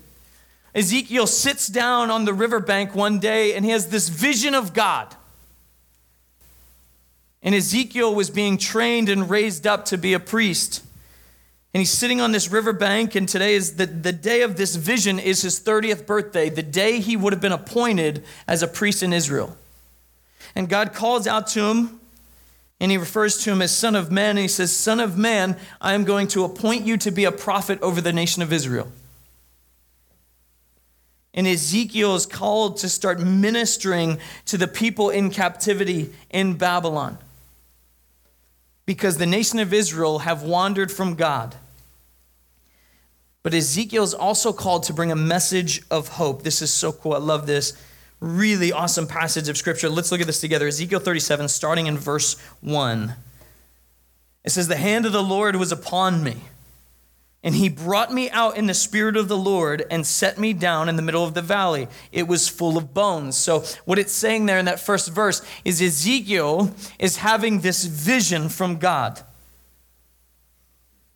Ezekiel 0.73 1.27
sits 1.27 1.67
down 1.67 2.09
on 2.09 2.25
the 2.25 2.33
riverbank 2.33 2.95
one 2.95 3.19
day 3.19 3.53
and 3.53 3.63
he 3.63 3.71
has 3.71 3.89
this 3.89 4.09
vision 4.09 4.55
of 4.55 4.73
God. 4.73 5.15
And 7.43 7.55
Ezekiel 7.55 8.13
was 8.13 8.29
being 8.29 8.57
trained 8.57 9.09
and 9.09 9.29
raised 9.29 9.65
up 9.65 9.85
to 9.85 9.97
be 9.97 10.13
a 10.13 10.19
priest. 10.19 10.83
And 11.73 11.79
he's 11.79 11.89
sitting 11.89 12.19
on 12.19 12.33
this 12.33 12.51
riverbank, 12.51 13.15
and 13.15 13.27
today 13.27 13.55
is 13.55 13.77
the, 13.77 13.85
the 13.85 14.11
day 14.11 14.41
of 14.41 14.57
this 14.57 14.75
vision 14.75 15.19
is 15.19 15.41
his 15.41 15.59
30th 15.59 16.05
birthday, 16.05 16.49
the 16.49 16.63
day 16.63 16.99
he 16.99 17.15
would 17.15 17.31
have 17.31 17.41
been 17.41 17.53
appointed 17.53 18.23
as 18.47 18.61
a 18.61 18.67
priest 18.67 19.01
in 19.01 19.13
Israel. 19.13 19.57
And 20.53 20.67
God 20.67 20.93
calls 20.93 21.27
out 21.27 21.47
to 21.47 21.63
him, 21.63 21.99
and 22.81 22.91
he 22.91 22.97
refers 22.97 23.37
to 23.43 23.51
him 23.51 23.61
as 23.61 23.75
Son 23.75 23.95
of 23.95 24.11
Man, 24.11 24.31
and 24.31 24.39
he 24.39 24.47
says, 24.49 24.75
Son 24.75 24.99
of 24.99 25.17
Man, 25.17 25.57
I 25.79 25.93
am 25.93 26.03
going 26.03 26.27
to 26.29 26.43
appoint 26.43 26.85
you 26.85 26.97
to 26.97 27.11
be 27.11 27.23
a 27.23 27.31
prophet 27.31 27.81
over 27.81 28.01
the 28.01 28.11
nation 28.11 28.41
of 28.41 28.51
Israel. 28.51 28.91
And 31.33 31.47
Ezekiel 31.47 32.15
is 32.15 32.25
called 32.25 32.77
to 32.77 32.89
start 32.89 33.21
ministering 33.21 34.19
to 34.47 34.57
the 34.57 34.67
people 34.67 35.09
in 35.09 35.29
captivity 35.29 36.11
in 36.29 36.55
Babylon. 36.55 37.17
Because 38.85 39.17
the 39.17 39.25
nation 39.25 39.59
of 39.59 39.73
Israel 39.73 40.19
have 40.19 40.43
wandered 40.43 40.91
from 40.91 41.15
God. 41.15 41.55
But 43.43 43.53
Ezekiel 43.53 44.03
is 44.03 44.13
also 44.13 44.53
called 44.53 44.83
to 44.83 44.93
bring 44.93 45.11
a 45.11 45.15
message 45.15 45.81
of 45.89 46.09
hope. 46.09 46.43
This 46.43 46.61
is 46.61 46.71
so 46.71 46.91
cool. 46.91 47.13
I 47.13 47.17
love 47.17 47.47
this. 47.47 47.73
Really 48.19 48.71
awesome 48.71 49.07
passage 49.07 49.49
of 49.49 49.57
scripture. 49.57 49.89
Let's 49.89 50.11
look 50.11 50.21
at 50.21 50.27
this 50.27 50.41
together. 50.41 50.67
Ezekiel 50.67 50.99
37, 50.99 51.47
starting 51.47 51.87
in 51.87 51.97
verse 51.97 52.39
1. 52.61 53.15
It 54.43 54.51
says, 54.51 54.67
The 54.67 54.75
hand 54.75 55.05
of 55.07 55.11
the 55.11 55.23
Lord 55.23 55.55
was 55.55 55.71
upon 55.71 56.23
me 56.23 56.37
and 57.43 57.55
he 57.55 57.69
brought 57.69 58.13
me 58.13 58.29
out 58.29 58.55
in 58.55 58.67
the 58.67 58.73
spirit 58.73 59.17
of 59.17 59.27
the 59.27 59.37
Lord 59.37 59.83
and 59.89 60.05
set 60.05 60.37
me 60.37 60.53
down 60.53 60.87
in 60.87 60.95
the 60.95 61.01
middle 61.01 61.23
of 61.23 61.33
the 61.33 61.41
valley. 61.41 61.87
It 62.11 62.27
was 62.27 62.47
full 62.47 62.77
of 62.77 62.93
bones. 62.93 63.35
So, 63.35 63.63
what 63.85 63.97
it's 63.97 64.13
saying 64.13 64.45
there 64.45 64.59
in 64.59 64.65
that 64.65 64.79
first 64.79 65.09
verse 65.09 65.41
is 65.65 65.81
Ezekiel 65.81 66.73
is 66.99 67.17
having 67.17 67.61
this 67.61 67.83
vision 67.85 68.47
from 68.47 68.77
God. 68.77 69.21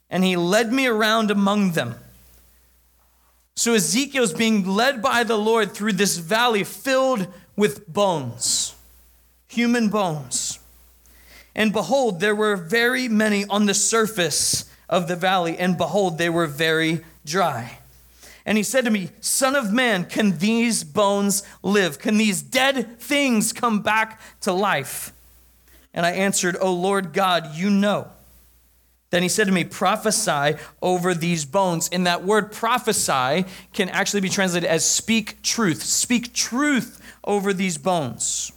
And 0.10 0.24
he 0.24 0.36
led 0.36 0.74
me 0.74 0.88
around 0.88 1.30
among 1.30 1.72
them. 1.72 1.96
So, 3.56 3.76
Ezekiel 3.76 4.24
is 4.24 4.34
being 4.34 4.66
led 4.66 5.04
by 5.04 5.24
the 5.24 5.38
Lord 5.38 5.74
through 5.74 5.94
this 5.94 6.18
valley 6.18 6.64
filled 6.64 7.28
with 7.56 7.88
bones, 7.88 8.74
human 9.48 9.90
bones. 9.90 10.58
And 11.54 11.72
behold, 11.72 12.20
there 12.20 12.36
were 12.36 12.56
very 12.56 13.08
many 13.08 13.46
on 13.46 13.68
the 13.68 13.76
surface 13.76 14.66
of 14.90 15.08
the 15.08 15.16
valley, 15.16 15.58
and 15.58 15.78
behold, 15.78 16.18
they 16.18 16.30
were 16.30 16.48
very 16.48 17.04
dry. 17.26 17.80
And 18.46 18.58
he 18.58 18.64
said 18.64 18.86
to 18.86 18.92
me, 18.92 19.10
Son 19.22 19.56
of 19.56 19.74
man, 19.74 20.06
can 20.06 20.38
these 20.38 20.84
bones 20.84 21.44
live? 21.64 21.98
Can 21.98 22.18
these 22.18 22.42
dead 22.42 23.00
things 23.00 23.52
come 23.52 23.82
back 23.82 24.22
to 24.42 24.54
life? 24.54 25.12
And 25.94 26.06
I 26.06 26.12
answered, 26.12 26.56
O 26.62 26.72
Lord 26.72 27.14
God, 27.14 27.56
you 27.56 27.70
know. 27.70 28.08
Then 29.10 29.24
he 29.24 29.30
said 29.30 29.48
to 29.48 29.54
me, 29.54 29.64
Prophesy 29.64 30.58
over 30.82 31.16
these 31.16 31.46
bones. 31.46 31.90
And 31.92 32.06
that 32.06 32.24
word 32.24 32.52
prophesy 32.52 33.46
can 33.74 33.90
actually 33.90 34.22
be 34.22 34.30
translated 34.30 34.70
as 34.70 34.86
speak 34.86 35.42
truth. 35.42 35.82
Speak 35.82 36.34
truth 36.34 37.02
over 37.24 37.54
these 37.54 37.78
bones. 37.78 38.52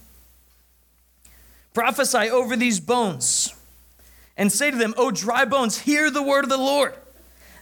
Prophesy 1.72 2.28
over 2.28 2.56
these 2.56 2.80
bones 2.80 3.54
and 4.38 4.50
say 4.50 4.70
to 4.70 4.76
them, 4.76 4.94
O 4.96 5.10
dry 5.10 5.44
bones, 5.44 5.80
hear 5.80 6.10
the 6.10 6.22
word 6.22 6.44
of 6.44 6.50
the 6.50 6.56
Lord. 6.56 6.94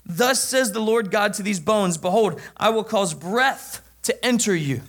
Thus 0.04 0.44
says 0.44 0.70
the 0.70 0.80
Lord 0.80 1.10
God 1.10 1.34
to 1.34 1.42
these 1.42 1.58
bones 1.58 1.98
Behold, 1.98 2.40
I 2.56 2.68
will 2.68 2.84
cause 2.84 3.14
breath 3.14 3.82
to 4.02 4.24
enter 4.24 4.54
you. 4.54 4.82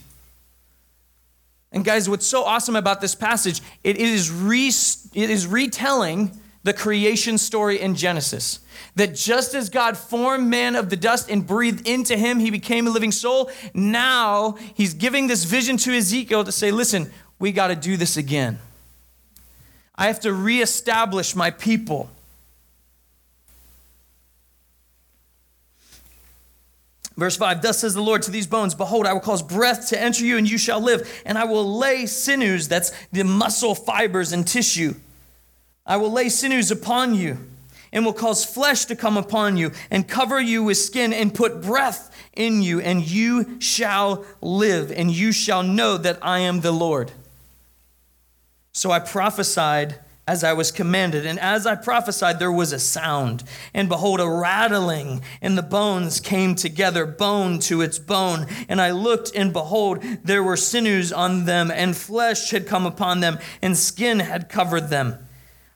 And 1.71 1.83
guys, 1.83 2.07
what's 2.07 2.27
so 2.27 2.43
awesome 2.43 2.75
about 2.75 3.01
this 3.01 3.15
passage, 3.15 3.61
it 3.83 3.97
is, 3.97 4.31
re, 4.31 4.67
it 4.67 5.29
is 5.29 5.47
retelling 5.47 6.39
the 6.63 6.73
creation 6.73 7.37
story 7.37 7.79
in 7.79 7.95
Genesis. 7.95 8.59
That 8.95 9.15
just 9.15 9.53
as 9.53 9.69
God 9.69 9.97
formed 9.97 10.47
man 10.49 10.75
of 10.75 10.89
the 10.89 10.95
dust 10.95 11.29
and 11.29 11.45
breathed 11.45 11.87
into 11.87 12.15
him, 12.15 12.39
he 12.39 12.51
became 12.51 12.87
a 12.87 12.89
living 12.89 13.11
soul. 13.11 13.49
Now 13.73 14.57
he's 14.73 14.93
giving 14.93 15.27
this 15.27 15.45
vision 15.45 15.77
to 15.77 15.93
Ezekiel 15.93 16.43
to 16.43 16.51
say, 16.51 16.71
listen, 16.71 17.11
we 17.39 17.51
got 17.51 17.67
to 17.67 17.75
do 17.75 17.97
this 17.97 18.17
again. 18.17 18.59
I 19.97 20.07
have 20.07 20.19
to 20.21 20.33
reestablish 20.33 21.35
my 21.35 21.49
people. 21.49 22.09
Verse 27.17 27.35
5 27.35 27.61
Thus 27.63 27.79
says 27.79 27.95
the 27.95 28.01
Lord 28.01 28.21
to 28.23 28.31
these 28.31 28.47
bones, 28.47 28.75
Behold, 28.75 29.07
I 29.07 29.13
will 29.13 29.19
cause 29.19 29.41
breath 29.41 29.89
to 29.89 29.99
enter 29.99 30.23
you, 30.23 30.37
and 30.37 30.49
you 30.49 30.57
shall 30.57 30.79
live. 30.79 31.21
And 31.25 31.37
I 31.37 31.45
will 31.45 31.77
lay 31.77 32.05
sinews, 32.05 32.67
that's 32.67 32.91
the 33.11 33.23
muscle 33.23 33.73
fibers 33.73 34.31
and 34.31 34.47
tissue. 34.47 34.93
I 35.85 35.97
will 35.97 36.11
lay 36.11 36.29
sinews 36.29 36.69
upon 36.69 37.15
you, 37.15 37.37
and 37.91 38.05
will 38.05 38.13
cause 38.13 38.45
flesh 38.45 38.85
to 38.85 38.95
come 38.95 39.17
upon 39.17 39.57
you, 39.57 39.71
and 39.89 40.07
cover 40.07 40.39
you 40.39 40.63
with 40.63 40.77
skin, 40.77 41.11
and 41.11 41.33
put 41.33 41.61
breath 41.61 42.13
in 42.33 42.61
you, 42.61 42.79
and 42.81 43.09
you 43.09 43.59
shall 43.59 44.23
live, 44.41 44.91
and 44.91 45.11
you 45.11 45.31
shall 45.31 45.63
know 45.63 45.97
that 45.97 46.19
I 46.21 46.39
am 46.39 46.61
the 46.61 46.71
Lord. 46.71 47.11
So 48.77 48.91
I 48.91 48.99
prophesied 48.99 49.95
as 50.27 50.43
I 50.43 50.53
was 50.53 50.71
commanded. 50.71 51.25
And 51.25 51.39
as 51.39 51.65
I 51.65 51.73
prophesied, 51.73 52.37
there 52.37 52.51
was 52.51 52.71
a 52.71 52.77
sound. 52.77 53.43
And 53.73 53.89
behold, 53.89 54.19
a 54.19 54.29
rattling, 54.29 55.23
and 55.41 55.57
the 55.57 55.63
bones 55.63 56.19
came 56.19 56.53
together, 56.53 57.07
bone 57.07 57.57
to 57.61 57.81
its 57.81 57.97
bone. 57.97 58.45
And 58.69 58.79
I 58.79 58.91
looked, 58.91 59.35
and 59.35 59.51
behold, 59.51 60.03
there 60.23 60.43
were 60.43 60.55
sinews 60.55 61.11
on 61.11 61.45
them, 61.45 61.71
and 61.71 61.97
flesh 61.97 62.51
had 62.51 62.67
come 62.67 62.85
upon 62.85 63.19
them, 63.19 63.39
and 63.63 63.75
skin 63.75 64.19
had 64.19 64.47
covered 64.47 64.91
them. 64.91 65.17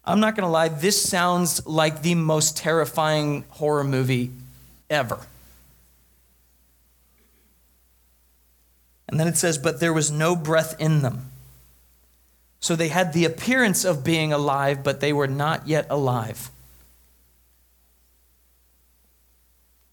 I'm 0.05 0.20
not 0.20 0.36
going 0.36 0.46
to 0.46 0.51
lie, 0.51 0.67
this 0.67 1.01
sounds 1.01 1.65
like 1.65 2.03
the 2.03 2.13
most 2.13 2.55
terrifying 2.55 3.46
horror 3.50 3.84
movie 3.84 4.29
ever. 4.91 5.17
And 9.08 9.20
then 9.20 9.27
it 9.27 9.38
says, 9.38 9.58
But 9.58 9.79
there 9.79 9.91
was 9.91 10.12
no 10.12 10.36
breath 10.36 10.79
in 10.79 11.01
them. 11.01 11.30
So 12.62 12.75
they 12.75 12.89
had 12.89 13.12
the 13.12 13.25
appearance 13.25 13.84
of 13.84 14.03
being 14.03 14.32
alive, 14.32 14.84
but 14.84 15.00
they 15.00 15.12
were 15.12 15.27
not 15.27 15.68
yet 15.68 15.88
alive. 15.89 16.51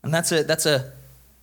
And 0.03 0.13
that's 0.13 0.31
a, 0.31 0.45
that's 0.45 0.67
a 0.67 0.93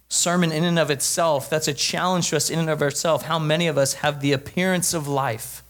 sermon 0.07 0.51
in 0.51 0.63
and 0.63 0.77
of 0.77 0.91
itself. 0.91 1.49
That's 1.49 1.67
a 1.67 1.73
challenge 1.73 2.29
to 2.29 2.35
us 2.35 2.51
in 2.51 2.59
and 2.59 2.69
of 2.69 2.81
itself. 2.83 3.23
How 3.23 3.39
many 3.39 3.67
of 3.67 3.77
us 3.77 3.95
have 3.95 4.21
the 4.21 4.33
appearance 4.33 4.93
of 4.93 5.07
life, 5.07 5.63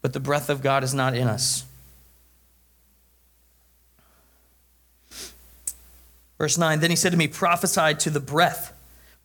but 0.00 0.12
the 0.12 0.20
breath 0.20 0.48
of 0.48 0.62
God 0.62 0.84
is 0.84 0.94
not 0.94 1.16
in 1.16 1.26
us? 1.26 1.64
Verse 6.38 6.56
9 6.56 6.78
Then 6.78 6.90
he 6.90 6.96
said 6.96 7.10
to 7.10 7.18
me, 7.18 7.26
Prophesy 7.26 7.94
to 7.94 8.10
the 8.10 8.20
breath 8.20 8.72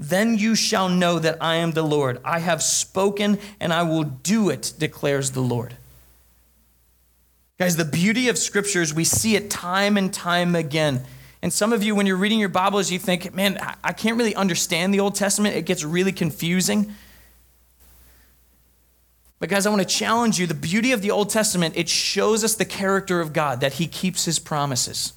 Then 0.00 0.38
you 0.38 0.54
shall 0.54 0.88
know 0.88 1.18
that 1.18 1.36
I 1.42 1.56
am 1.56 1.72
the 1.72 1.82
Lord. 1.82 2.20
I 2.24 2.38
have 2.38 2.62
spoken 2.62 3.38
and 3.60 3.70
I 3.70 3.82
will 3.82 4.04
do 4.04 4.48
it, 4.48 4.72
declares 4.78 5.32
the 5.32 5.42
Lord. 5.42 5.76
Guys, 7.58 7.76
the 7.76 7.84
beauty 7.84 8.30
of 8.30 8.38
Scripture 8.38 8.80
is 8.80 8.94
we 8.94 9.04
see 9.04 9.36
it 9.36 9.50
time 9.50 9.98
and 9.98 10.12
time 10.12 10.56
again. 10.56 11.04
And 11.42 11.52
some 11.52 11.74
of 11.74 11.82
you, 11.82 11.94
when 11.94 12.06
you're 12.06 12.16
reading 12.16 12.38
your 12.38 12.48
Bibles, 12.48 12.90
you 12.90 12.98
think, 12.98 13.34
man, 13.34 13.58
I 13.84 13.92
can't 13.92 14.16
really 14.16 14.34
understand 14.34 14.94
the 14.94 15.00
Old 15.00 15.16
Testament. 15.16 15.54
It 15.54 15.66
gets 15.66 15.84
really 15.84 16.12
confusing. 16.12 16.94
But, 19.38 19.50
guys, 19.50 19.66
I 19.66 19.70
want 19.70 19.82
to 19.82 19.88
challenge 19.88 20.38
you. 20.38 20.46
The 20.46 20.54
beauty 20.54 20.92
of 20.92 21.02
the 21.02 21.10
Old 21.10 21.28
Testament, 21.28 21.76
it 21.76 21.90
shows 21.90 22.42
us 22.42 22.54
the 22.54 22.64
character 22.64 23.20
of 23.20 23.34
God, 23.34 23.60
that 23.60 23.74
He 23.74 23.86
keeps 23.86 24.24
His 24.24 24.38
promises, 24.38 25.12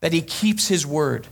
that 0.00 0.12
He 0.12 0.20
keeps 0.20 0.68
His 0.68 0.86
word. 0.86 1.28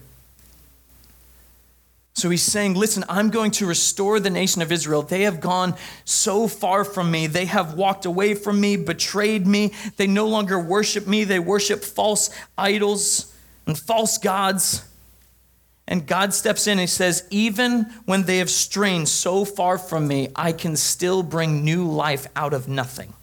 So 2.21 2.29
he's 2.29 2.43
saying, 2.43 2.75
Listen, 2.75 3.03
I'm 3.09 3.31
going 3.31 3.50
to 3.53 3.67
restore 3.67 4.21
the 4.21 4.29
nation 4.29 4.61
of 4.61 4.71
Israel. 4.71 5.00
They 5.00 5.23
have 5.23 5.41
gone 5.41 5.75
so 6.05 6.49
far 6.49 6.85
from 6.85 7.11
me. 7.11 7.27
They 7.27 7.47
have 7.47 7.75
walked 7.75 8.05
away 8.05 8.35
from 8.35 8.61
me, 8.61 8.77
betrayed 8.77 9.47
me. 9.47 9.73
They 9.97 10.07
no 10.07 10.27
longer 10.27 10.59
worship 10.59 11.07
me. 11.07 11.25
They 11.25 11.39
worship 11.39 11.83
false 11.83 12.29
idols 12.59 13.33
and 13.67 13.79
false 13.79 14.19
gods. 14.19 14.85
And 15.89 16.07
God 16.07 16.35
steps 16.35 16.67
in 16.67 16.79
and 16.79 16.91
says, 16.91 17.27
Even 17.31 17.85
when 18.05 18.25
they 18.25 18.39
have 18.39 18.50
strayed 18.50 19.09
so 19.09 19.47
far 19.47 19.79
from 19.79 20.07
me, 20.07 20.29
I 20.37 20.53
can 20.53 20.77
still 20.77 21.23
bring 21.23 21.65
new 21.65 21.89
life 21.89 22.27
out 22.37 22.53
of 22.53 22.69
nothing. 22.69 23.15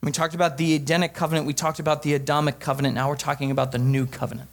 We 0.00 0.12
talked 0.12 0.36
about 0.36 0.56
the 0.56 0.76
Edenic 0.76 1.12
covenant, 1.12 1.48
we 1.48 1.54
talked 1.54 1.80
about 1.80 2.04
the 2.04 2.14
Adamic 2.14 2.60
covenant, 2.60 2.94
now 2.94 3.08
we're 3.08 3.16
talking 3.16 3.50
about 3.50 3.72
the 3.72 3.78
new 3.78 4.06
covenant. 4.06 4.48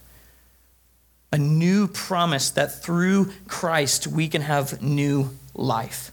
A 1.33 1.37
new 1.37 1.87
promise 1.87 2.51
that 2.51 2.83
through 2.83 3.31
Christ 3.47 4.05
we 4.05 4.27
can 4.27 4.43
have 4.43 4.83
new 4.83 5.31
life, 5.55 6.11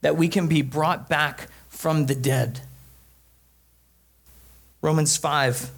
that 0.00 0.16
we 0.16 0.26
can 0.28 0.48
be 0.48 0.62
brought 0.62 1.06
back 1.10 1.48
from 1.68 2.06
the 2.06 2.14
dead. 2.14 2.60
Romans 4.80 5.18
5, 5.18 5.70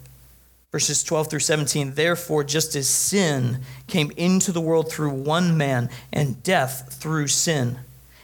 verses 0.71 1.03
12 1.03 1.29
through 1.29 1.39
17. 1.41 1.95
Therefore, 1.95 2.45
just 2.45 2.77
as 2.77 2.87
sin 2.87 3.59
came 3.87 4.11
into 4.15 4.53
the 4.53 4.61
world 4.61 4.89
through 4.89 5.11
one 5.11 5.57
man, 5.57 5.89
and 6.13 6.41
death 6.41 6.93
through 6.93 7.27
sin. 7.27 7.79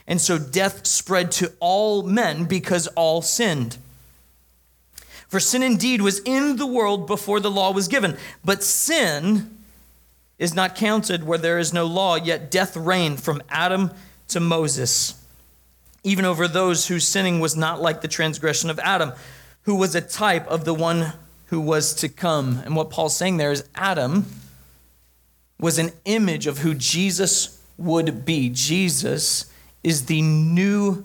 And 0.06 0.18
so 0.18 0.38
death 0.38 0.86
spread 0.86 1.30
to 1.32 1.52
all 1.60 2.02
men 2.04 2.46
because 2.46 2.86
all 2.88 3.20
sinned. 3.20 3.76
For 5.28 5.40
sin 5.40 5.62
indeed 5.62 6.02
was 6.02 6.20
in 6.20 6.56
the 6.56 6.66
world 6.66 7.06
before 7.06 7.40
the 7.40 7.50
law 7.50 7.72
was 7.72 7.88
given, 7.88 8.16
but 8.44 8.62
sin 8.62 9.58
is 10.38 10.54
not 10.54 10.76
counted 10.76 11.24
where 11.24 11.38
there 11.38 11.58
is 11.58 11.72
no 11.72 11.86
law, 11.86 12.14
yet 12.14 12.50
death 12.50 12.76
reigned 12.76 13.20
from 13.22 13.42
Adam 13.48 13.90
to 14.28 14.40
Moses, 14.40 15.14
even 16.04 16.24
over 16.24 16.46
those 16.46 16.86
whose 16.86 17.08
sinning 17.08 17.40
was 17.40 17.56
not 17.56 17.80
like 17.80 18.00
the 18.00 18.08
transgression 18.08 18.70
of 18.70 18.78
Adam, 18.80 19.12
who 19.62 19.74
was 19.74 19.94
a 19.94 20.00
type 20.00 20.46
of 20.48 20.64
the 20.64 20.74
one 20.74 21.12
who 21.46 21.60
was 21.60 21.94
to 21.94 22.08
come. 22.08 22.60
And 22.64 22.76
what 22.76 22.90
Paul's 22.90 23.16
saying 23.16 23.36
there 23.36 23.52
is 23.52 23.64
Adam 23.74 24.26
was 25.58 25.78
an 25.78 25.90
image 26.04 26.46
of 26.46 26.58
who 26.58 26.74
Jesus 26.74 27.60
would 27.78 28.24
be. 28.24 28.50
Jesus 28.50 29.50
is 29.82 30.06
the 30.06 30.22
new 30.22 31.04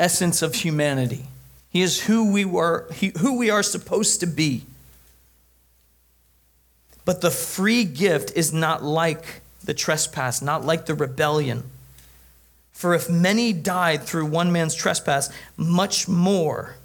essence 0.00 0.42
of 0.42 0.54
humanity. 0.56 1.26
He 1.74 1.82
is 1.82 2.02
who 2.02 2.30
we 2.30 2.44
were, 2.44 2.86
who 3.18 3.36
we 3.36 3.50
are 3.50 3.64
supposed 3.64 4.20
to 4.20 4.26
be. 4.26 4.62
But 7.04 7.20
the 7.20 7.32
free 7.32 7.82
gift 7.82 8.30
is 8.36 8.52
not 8.52 8.84
like 8.84 9.42
the 9.64 9.74
trespass, 9.74 10.40
not 10.40 10.64
like 10.64 10.86
the 10.86 10.94
rebellion. 10.94 11.64
For 12.70 12.94
if 12.94 13.10
many 13.10 13.52
died 13.52 14.04
through 14.04 14.26
one 14.26 14.52
man's 14.52 14.76
trespass, 14.76 15.30
much 15.56 16.06
more 16.06 16.76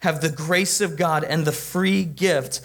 have 0.00 0.20
the 0.20 0.28
grace 0.28 0.82
of 0.82 0.98
God 0.98 1.24
and 1.24 1.46
the 1.46 1.50
free 1.50 2.04
gift 2.04 2.60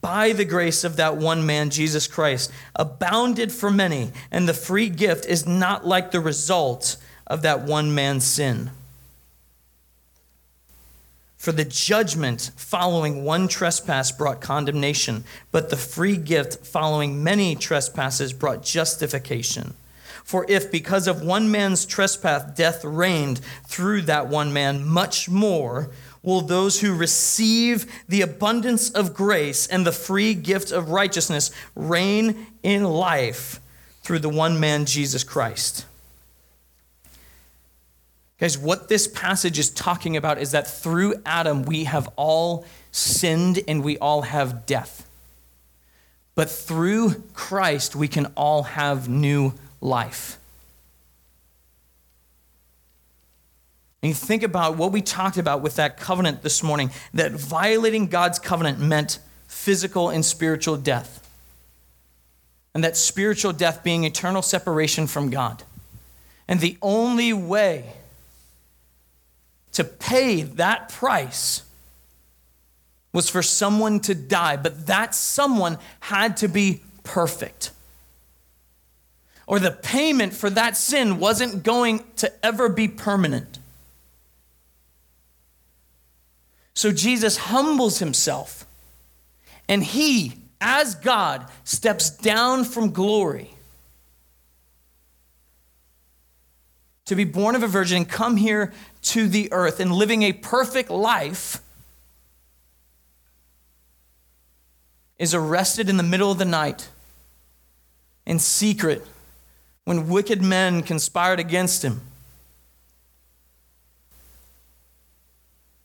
by 0.00 0.32
the 0.32 0.44
grace 0.44 0.84
of 0.84 0.94
that 0.94 1.16
one 1.16 1.44
man, 1.44 1.70
Jesus 1.70 2.06
Christ, 2.06 2.52
abounded 2.76 3.50
for 3.50 3.68
many. 3.68 4.12
And 4.30 4.48
the 4.48 4.54
free 4.54 4.88
gift 4.88 5.26
is 5.26 5.44
not 5.44 5.84
like 5.84 6.12
the 6.12 6.20
result 6.20 6.98
of 7.26 7.42
that 7.42 7.62
one 7.62 7.92
man's 7.92 8.24
sin. 8.24 8.70
For 11.42 11.50
the 11.50 11.64
judgment 11.64 12.52
following 12.54 13.24
one 13.24 13.48
trespass 13.48 14.12
brought 14.12 14.40
condemnation, 14.40 15.24
but 15.50 15.70
the 15.70 15.76
free 15.76 16.16
gift 16.16 16.64
following 16.64 17.24
many 17.24 17.56
trespasses 17.56 18.32
brought 18.32 18.62
justification. 18.62 19.74
For 20.22 20.46
if 20.48 20.70
because 20.70 21.08
of 21.08 21.22
one 21.22 21.50
man's 21.50 21.84
trespass 21.84 22.44
death 22.54 22.84
reigned 22.84 23.40
through 23.66 24.02
that 24.02 24.28
one 24.28 24.52
man, 24.52 24.86
much 24.86 25.28
more 25.28 25.90
will 26.22 26.42
those 26.42 26.80
who 26.80 26.94
receive 26.94 27.92
the 28.08 28.22
abundance 28.22 28.90
of 28.90 29.12
grace 29.12 29.66
and 29.66 29.84
the 29.84 29.90
free 29.90 30.34
gift 30.34 30.70
of 30.70 30.90
righteousness 30.90 31.50
reign 31.74 32.46
in 32.62 32.84
life 32.84 33.58
through 34.04 34.20
the 34.20 34.28
one 34.28 34.60
man, 34.60 34.86
Jesus 34.86 35.24
Christ. 35.24 35.86
Guys, 38.42 38.58
what 38.58 38.88
this 38.88 39.06
passage 39.06 39.56
is 39.60 39.70
talking 39.70 40.16
about 40.16 40.36
is 40.36 40.50
that 40.50 40.66
through 40.66 41.14
Adam 41.24 41.62
we 41.62 41.84
have 41.84 42.08
all 42.16 42.66
sinned 42.90 43.60
and 43.68 43.84
we 43.84 43.96
all 43.98 44.22
have 44.22 44.66
death. 44.66 45.08
But 46.34 46.50
through 46.50 47.22
Christ 47.34 47.94
we 47.94 48.08
can 48.08 48.26
all 48.34 48.64
have 48.64 49.08
new 49.08 49.54
life. 49.80 50.38
And 54.02 54.08
you 54.08 54.14
think 54.14 54.42
about 54.42 54.76
what 54.76 54.90
we 54.90 55.02
talked 55.02 55.36
about 55.36 55.62
with 55.62 55.76
that 55.76 55.96
covenant 55.96 56.42
this 56.42 56.64
morning, 56.64 56.90
that 57.14 57.30
violating 57.30 58.08
God's 58.08 58.40
covenant 58.40 58.80
meant 58.80 59.20
physical 59.46 60.10
and 60.10 60.24
spiritual 60.24 60.76
death. 60.76 61.24
And 62.74 62.82
that 62.82 62.96
spiritual 62.96 63.52
death 63.52 63.84
being 63.84 64.02
eternal 64.02 64.42
separation 64.42 65.06
from 65.06 65.30
God. 65.30 65.62
And 66.48 66.58
the 66.58 66.76
only 66.82 67.32
way 67.32 67.98
to 69.72 69.84
pay 69.84 70.42
that 70.42 70.88
price 70.88 71.62
was 73.12 73.28
for 73.28 73.42
someone 73.42 74.00
to 74.00 74.14
die, 74.14 74.56
but 74.56 74.86
that 74.86 75.14
someone 75.14 75.78
had 76.00 76.36
to 76.38 76.48
be 76.48 76.82
perfect. 77.04 77.70
Or 79.46 79.58
the 79.58 79.70
payment 79.70 80.32
for 80.32 80.48
that 80.50 80.76
sin 80.76 81.18
wasn't 81.18 81.62
going 81.62 82.04
to 82.16 82.32
ever 82.44 82.68
be 82.68 82.88
permanent. 82.88 83.58
So 86.74 86.90
Jesus 86.90 87.36
humbles 87.36 87.98
himself, 87.98 88.66
and 89.68 89.84
he, 89.84 90.34
as 90.60 90.94
God, 90.94 91.46
steps 91.64 92.08
down 92.08 92.64
from 92.64 92.92
glory 92.92 93.51
to 97.06 97.14
be 97.14 97.24
born 97.24 97.54
of 97.54 97.62
a 97.62 97.66
virgin 97.66 97.98
and 97.98 98.08
come 98.08 98.36
here 98.36 98.72
to 99.02 99.28
the 99.28 99.52
earth 99.52 99.80
and 99.80 99.92
living 99.92 100.22
a 100.22 100.32
perfect 100.32 100.90
life. 100.90 101.60
Is 105.18 105.34
arrested 105.34 105.88
in 105.88 105.96
the 105.96 106.02
middle 106.02 106.32
of 106.32 106.38
the 106.38 106.44
night 106.44 106.88
in 108.26 108.38
secret 108.38 109.06
when 109.84 110.08
wicked 110.08 110.42
men 110.42 110.82
conspired 110.82 111.38
against 111.38 111.84
him. 111.84 112.00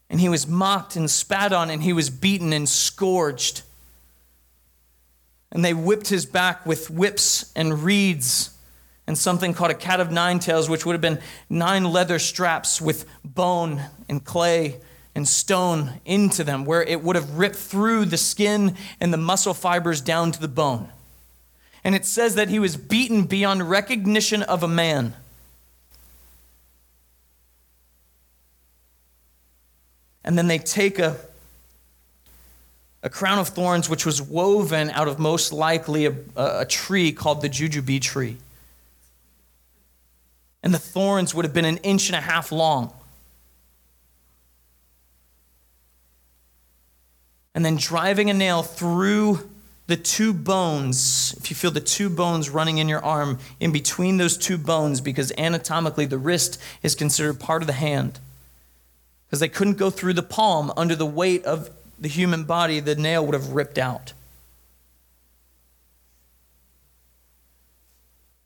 and 0.10 0.22
he 0.22 0.30
was 0.30 0.48
mocked 0.48 0.96
and 0.96 1.10
spat 1.10 1.52
on, 1.52 1.70
and 1.70 1.84
he 1.84 1.94
was 1.94 2.10
beaten 2.10 2.54
and 2.54 2.68
scourged. 2.68 3.64
And 5.52 5.64
they 5.64 5.74
whipped 5.74 6.08
his 6.08 6.26
back 6.26 6.66
with 6.66 6.90
whips 6.90 7.52
and 7.56 7.84
reeds 7.84 8.57
and 9.08 9.18
something 9.18 9.54
called 9.54 9.72
a 9.72 9.76
cat 9.76 10.02
of 10.02 10.12
nine 10.12 10.40
tails, 10.40 10.70
which 10.70 10.86
would 10.86 10.94
have 10.94 11.02
been 11.02 11.20
nine 11.50 11.86
leather 11.86 12.20
straps 12.20 12.82
with 12.82 13.06
bone 13.24 13.82
and 14.10 14.24
clay 14.24 14.82
and 15.16 15.28
stone 15.28 16.00
into 16.06 16.44
them, 16.44 16.66
where 16.66 16.84
it 16.84 17.02
would 17.02 17.16
have 17.16 17.40
ripped 17.40 17.56
through 17.56 18.06
the 18.06 18.18
skin 18.18 18.76
and 19.00 19.12
the 19.12 19.18
muscle 19.18 19.54
fibers 19.54 20.02
down 20.02 20.32
to 20.34 20.40
the 20.40 20.48
bone. 20.48 20.90
And 21.84 21.96
it 21.96 22.06
says 22.06 22.36
that 22.36 22.50
he 22.50 22.60
was 22.60 22.76
beaten 22.76 23.24
beyond 23.24 23.70
recognition 23.70 24.44
of 24.44 24.62
a 24.62 24.68
man. 24.68 25.14
And 30.26 30.38
then 30.38 30.48
they 30.48 30.58
take 30.58 31.00
a, 31.00 31.16
a 33.02 33.10
crown 33.10 33.40
of 33.40 33.48
thorns, 33.48 33.90
which 33.90 34.06
was 34.06 34.22
woven 34.22 34.90
out 34.90 35.08
of 35.08 35.18
most 35.18 35.54
likely 35.54 36.08
a, 36.08 36.14
a 36.36 36.66
tree 36.66 37.14
called 37.14 37.42
the 37.42 37.48
jujube 37.48 38.02
tree. 38.02 38.36
And 40.68 40.74
the 40.74 40.80
thorns 40.80 41.34
would 41.34 41.46
have 41.46 41.54
been 41.54 41.64
an 41.64 41.78
inch 41.78 42.10
and 42.10 42.18
a 42.18 42.20
half 42.20 42.52
long. 42.52 42.92
And 47.56 47.64
then 47.64 47.78
driving 47.78 48.30
a 48.30 48.34
nail 48.34 48.64
through 48.64 49.50
the 49.86 49.96
two 49.96 50.34
bones, 50.34 51.34
if 51.38 51.50
you 51.50 51.56
feel 51.56 51.72
the 51.72 51.80
two 51.80 52.10
bones 52.10 52.50
running 52.50 52.80
in 52.80 52.90
your 52.90 53.02
arm, 53.02 53.40
in 53.62 53.72
between 53.72 54.18
those 54.18 54.38
two 54.38 54.58
bones, 54.58 55.00
because 55.00 55.32
anatomically 55.38 56.06
the 56.06 56.18
wrist 56.18 56.60
is 56.84 56.96
considered 56.96 57.40
part 57.40 57.64
of 57.64 57.68
the 57.68 57.72
hand 57.72 58.20
because 59.26 59.40
they 59.40 59.48
couldn't 59.48 59.78
go 59.78 59.90
through 59.90 60.16
the 60.16 60.22
palm 60.22 60.74
under 60.76 60.98
the 60.98 61.06
weight 61.06 61.46
of 61.46 61.70
the 61.98 62.10
human 62.10 62.44
body, 62.44 62.82
the 62.82 62.96
nail 62.96 63.26
would 63.26 63.36
have 63.36 63.52
ripped 63.52 63.78
out. 63.78 64.12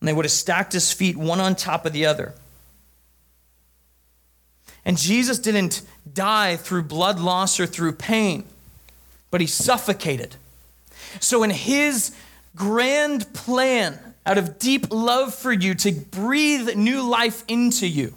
And 0.02 0.08
they 0.08 0.14
would 0.14 0.26
have 0.26 0.32
stacked 0.32 0.74
his 0.74 0.92
feet 0.92 1.16
one 1.16 1.40
on 1.40 1.56
top 1.56 1.86
of 1.86 1.94
the 1.94 2.06
other. 2.06 2.34
And 4.84 4.98
Jesus 4.98 5.40
didn't 5.40 5.84
die 6.12 6.58
through 6.58 6.84
blood 6.84 7.20
loss 7.20 7.60
or 7.60 7.68
through 7.68 7.94
pain, 7.94 8.44
but 9.30 9.40
he 9.40 9.48
suffocated. 9.48 10.36
So, 11.20 11.44
in 11.44 11.52
his 11.52 12.16
grand 12.56 13.32
plan, 13.34 14.00
out 14.26 14.38
of 14.38 14.58
deep 14.60 14.92
love 14.92 15.36
for 15.36 15.52
you, 15.52 15.76
to 15.76 15.92
breathe 15.92 16.76
new 16.76 17.08
life 17.08 17.44
into 17.48 17.88
you, 17.88 18.16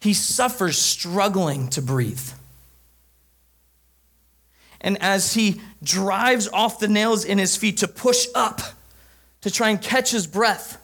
he 0.00 0.14
suffers 0.14 0.78
struggling 0.78 1.68
to 1.70 1.82
breathe. 1.82 2.30
And 4.80 5.00
as 5.02 5.34
he 5.34 5.60
drives 5.82 6.48
off 6.48 6.78
the 6.78 6.88
nails 6.88 7.24
in 7.24 7.38
his 7.38 7.56
feet 7.56 7.78
to 7.78 7.88
push 7.88 8.26
up, 8.34 8.60
to 9.42 9.50
try 9.50 9.70
and 9.70 9.80
catch 9.80 10.10
his 10.10 10.26
breath, 10.26 10.80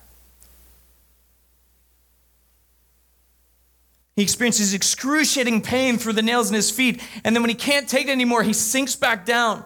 He 4.16 4.22
experiences 4.22 4.72
excruciating 4.72 5.61
pain 5.61 5.98
through 5.98 6.14
the 6.14 6.22
nails 6.22 6.48
in 6.48 6.54
his 6.54 6.70
feet. 6.70 7.02
And 7.22 7.37
then 7.37 7.42
when 7.42 7.50
he 7.50 7.54
can't 7.54 7.87
take 7.87 8.09
it 8.09 8.12
anymore, 8.12 8.42
he 8.42 8.54
sinks 8.54 8.96
back 8.96 9.26
down 9.26 9.62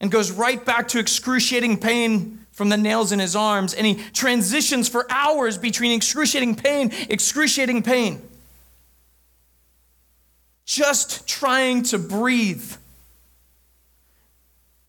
and 0.00 0.10
goes 0.10 0.30
right 0.30 0.62
back 0.62 0.88
to 0.88 0.98
excruciating 0.98 1.78
pain 1.78 2.46
from 2.52 2.68
the 2.68 2.76
nails 2.76 3.10
in 3.10 3.20
his 3.20 3.34
arms. 3.34 3.72
And 3.72 3.86
he 3.86 3.94
transitions 4.12 4.86
for 4.86 5.10
hours 5.10 5.56
between 5.56 5.92
excruciating 5.92 6.56
pain, 6.56 6.92
excruciating 7.08 7.82
pain, 7.82 8.20
just 10.64 11.26
trying 11.26 11.82
to 11.84 11.98
breathe. 11.98 12.72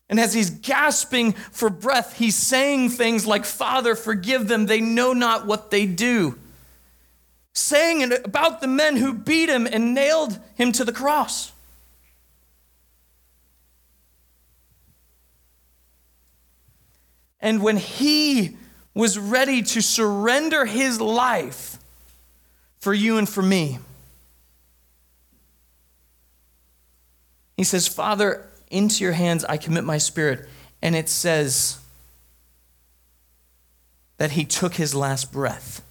And 0.08 0.20
as 0.20 0.32
he's 0.32 0.50
gasping 0.50 1.32
for 1.32 1.68
breath, 1.68 2.16
he's 2.16 2.36
saying 2.36 2.90
things 2.90 3.26
like, 3.26 3.44
Father, 3.44 3.94
forgive 3.94 4.48
them. 4.48 4.66
They 4.66 4.80
know 4.80 5.12
not 5.12 5.46
what 5.46 5.70
they 5.70 5.86
do 5.86 6.38
saying 7.56 8.12
about 8.12 8.60
the 8.60 8.66
men 8.66 8.96
who 8.96 9.14
beat 9.14 9.48
him 9.48 9.66
and 9.66 9.94
nailed 9.94 10.38
him 10.56 10.72
to 10.72 10.84
the 10.84 10.92
cross. 10.92 11.52
And 17.40 17.62
when 17.62 17.76
he 17.76 18.56
was 18.92 19.18
ready 19.18 19.62
to 19.62 19.80
surrender 19.80 20.66
his 20.66 21.00
life 21.00 21.78
for 22.78 22.92
you 22.92 23.18
and 23.18 23.28
for 23.28 23.42
me, 23.42 23.78
he 27.56 27.64
says, 27.64 27.88
Father, 27.88 28.44
into 28.70 29.02
your 29.02 29.12
hands 29.12 29.44
I 29.44 29.56
commit 29.56 29.84
my 29.84 29.98
spirit. 29.98 30.48
And 30.82 30.94
it 30.94 31.08
says 31.08 31.78
that 34.18 34.32
he 34.32 34.44
took 34.44 34.74
his 34.74 34.94
last 34.94 35.32
breath. 35.32 35.82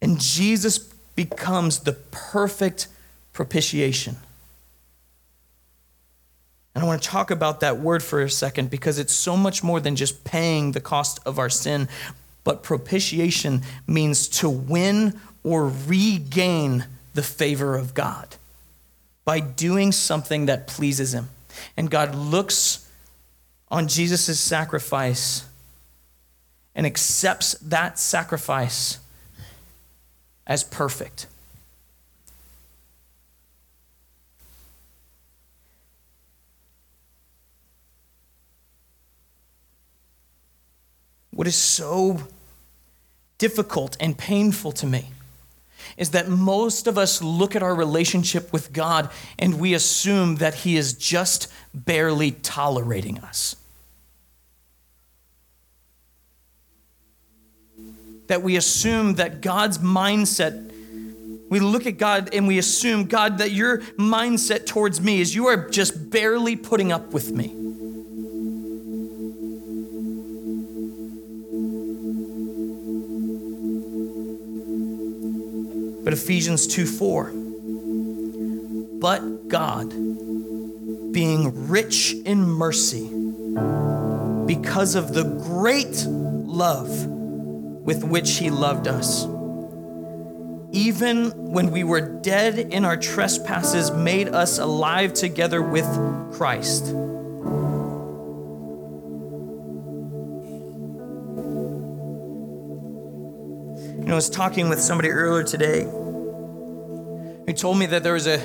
And 0.00 0.20
Jesus 0.20 0.78
becomes 0.78 1.80
the 1.80 1.92
perfect 1.92 2.88
propitiation. 3.32 4.16
And 6.74 6.84
I 6.84 6.86
want 6.86 7.02
to 7.02 7.08
talk 7.08 7.30
about 7.30 7.60
that 7.60 7.78
word 7.78 8.02
for 8.02 8.20
a 8.20 8.28
second 8.28 8.70
because 8.70 8.98
it's 8.98 9.14
so 9.14 9.36
much 9.36 9.64
more 9.64 9.80
than 9.80 9.96
just 9.96 10.24
paying 10.24 10.72
the 10.72 10.80
cost 10.80 11.18
of 11.24 11.38
our 11.38 11.48
sin. 11.48 11.88
But 12.44 12.62
propitiation 12.62 13.62
means 13.86 14.28
to 14.28 14.50
win 14.50 15.18
or 15.42 15.72
regain 15.86 16.84
the 17.16 17.22
favor 17.22 17.76
of 17.76 17.94
God 17.94 18.36
by 19.24 19.40
doing 19.40 19.90
something 19.90 20.46
that 20.46 20.68
pleases 20.68 21.12
Him. 21.12 21.30
And 21.76 21.90
God 21.90 22.14
looks 22.14 22.88
on 23.68 23.88
Jesus' 23.88 24.38
sacrifice 24.38 25.44
and 26.74 26.86
accepts 26.86 27.54
that 27.54 27.98
sacrifice 27.98 28.98
as 30.46 30.62
perfect. 30.62 31.26
What 41.30 41.46
is 41.46 41.56
so 41.56 42.20
difficult 43.38 43.96
and 44.00 44.16
painful 44.16 44.72
to 44.72 44.86
me 44.86 45.10
is 45.96 46.10
that 46.10 46.28
most 46.28 46.86
of 46.86 46.98
us 46.98 47.22
look 47.22 47.56
at 47.56 47.62
our 47.62 47.74
relationship 47.74 48.52
with 48.52 48.72
God 48.72 49.10
and 49.38 49.58
we 49.58 49.74
assume 49.74 50.36
that 50.36 50.54
He 50.54 50.76
is 50.76 50.92
just 50.92 51.52
barely 51.74 52.32
tolerating 52.32 53.18
us. 53.18 53.56
that 58.28 58.42
we 58.42 58.56
assume 58.56 59.14
that 59.14 59.40
God's 59.40 59.78
mindset, 59.78 60.70
we 61.48 61.60
look 61.60 61.86
at 61.86 61.98
God 61.98 62.30
and 62.32 62.46
we 62.46 62.58
assume, 62.58 63.04
God, 63.04 63.38
that 63.38 63.52
your 63.52 63.78
mindset 63.98 64.66
towards 64.66 65.00
me 65.00 65.20
is 65.20 65.34
you 65.34 65.46
are 65.46 65.68
just 65.68 66.10
barely 66.10 66.56
putting 66.56 66.92
up 66.92 67.12
with 67.12 67.32
me. 67.32 67.65
But 76.06 76.12
Ephesians 76.12 76.68
2 76.68 76.86
4. 76.86 77.32
But 79.00 79.48
God, 79.48 79.90
being 81.12 81.66
rich 81.66 82.14
in 82.24 82.42
mercy, 82.42 83.08
because 84.46 84.94
of 84.94 85.14
the 85.14 85.24
great 85.24 86.06
love 86.06 87.06
with 87.06 88.04
which 88.04 88.36
he 88.36 88.50
loved 88.50 88.86
us. 88.86 89.24
Even 90.70 91.32
when 91.50 91.72
we 91.72 91.82
were 91.82 92.02
dead 92.02 92.56
in 92.56 92.84
our 92.84 92.96
trespasses, 92.96 93.90
made 93.90 94.28
us 94.28 94.60
alive 94.60 95.12
together 95.12 95.60
with 95.60 95.88
Christ. 96.34 96.84
I 104.16 104.18
was 104.18 104.30
talking 104.30 104.70
with 104.70 104.80
somebody 104.80 105.10
earlier 105.10 105.44
today 105.44 105.82
who 105.82 107.52
told 107.54 107.76
me 107.78 107.84
that 107.84 108.02
there 108.02 108.14
was 108.14 108.26
a 108.26 108.38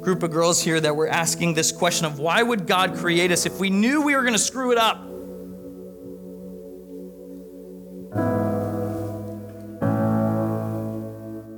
group 0.00 0.22
of 0.22 0.30
girls 0.30 0.62
here 0.62 0.78
that 0.78 0.94
were 0.94 1.08
asking 1.08 1.54
this 1.54 1.72
question 1.72 2.06
of 2.06 2.20
why 2.20 2.40
would 2.40 2.68
God 2.68 2.94
create 2.94 3.32
us 3.32 3.46
if 3.46 3.58
we 3.58 3.68
knew 3.68 4.02
we 4.02 4.14
were 4.14 4.20
going 4.20 4.34
to 4.34 4.38
screw 4.38 4.70
it 4.70 4.78
up? 4.78 5.02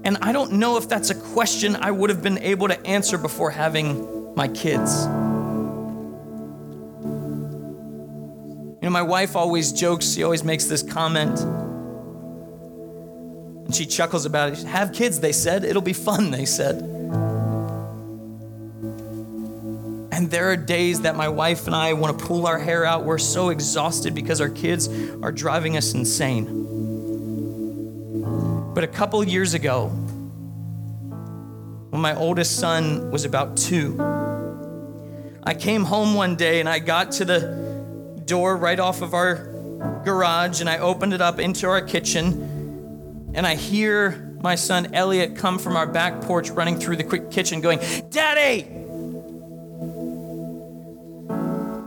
And 0.06 0.16
I 0.22 0.32
don't 0.32 0.52
know 0.52 0.78
if 0.78 0.88
that's 0.88 1.10
a 1.10 1.14
question 1.14 1.76
I 1.76 1.90
would 1.90 2.08
have 2.08 2.22
been 2.22 2.38
able 2.38 2.68
to 2.68 2.86
answer 2.86 3.18
before 3.18 3.50
having 3.50 4.34
my 4.36 4.48
kids. 4.48 5.04
You 8.72 8.84
know, 8.84 8.90
my 8.90 9.02
wife 9.02 9.36
always 9.36 9.70
jokes, 9.70 10.14
she 10.14 10.22
always 10.22 10.42
makes 10.42 10.64
this 10.64 10.82
comment. 10.82 11.67
And 13.68 13.76
she 13.76 13.84
chuckles 13.84 14.24
about 14.24 14.54
it. 14.54 14.62
Have 14.64 14.94
kids, 14.94 15.20
they 15.20 15.32
said. 15.32 15.62
It'll 15.62 15.82
be 15.82 15.92
fun, 15.92 16.30
they 16.30 16.46
said. 16.46 16.76
And 20.10 20.30
there 20.30 20.50
are 20.50 20.56
days 20.56 21.02
that 21.02 21.16
my 21.16 21.28
wife 21.28 21.66
and 21.66 21.76
I 21.76 21.92
want 21.92 22.18
to 22.18 22.24
pull 22.24 22.46
our 22.46 22.58
hair 22.58 22.86
out. 22.86 23.04
We're 23.04 23.18
so 23.18 23.50
exhausted 23.50 24.14
because 24.14 24.40
our 24.40 24.48
kids 24.48 24.88
are 25.22 25.30
driving 25.30 25.76
us 25.76 25.92
insane. 25.92 26.64
But 28.72 28.84
a 28.84 28.88
couple 28.88 29.22
years 29.22 29.52
ago, 29.52 29.88
when 31.90 32.00
my 32.00 32.16
oldest 32.16 32.56
son 32.56 33.10
was 33.10 33.26
about 33.26 33.58
two, 33.58 34.00
I 35.42 35.52
came 35.52 35.84
home 35.84 36.14
one 36.14 36.36
day 36.36 36.60
and 36.60 36.70
I 36.70 36.78
got 36.78 37.12
to 37.12 37.26
the 37.26 38.22
door 38.24 38.56
right 38.56 38.80
off 38.80 39.02
of 39.02 39.12
our 39.12 39.52
garage 40.06 40.62
and 40.62 40.70
I 40.70 40.78
opened 40.78 41.12
it 41.12 41.20
up 41.20 41.38
into 41.38 41.68
our 41.68 41.82
kitchen 41.82 42.47
and 43.34 43.46
I 43.46 43.54
hear 43.54 44.36
my 44.42 44.54
son 44.54 44.94
Elliot 44.94 45.36
come 45.36 45.58
from 45.58 45.76
our 45.76 45.86
back 45.86 46.20
porch 46.22 46.50
running 46.50 46.78
through 46.78 46.96
the 46.96 47.04
quick 47.04 47.30
kitchen 47.30 47.60
going, 47.60 47.80
Daddy! 48.10 48.62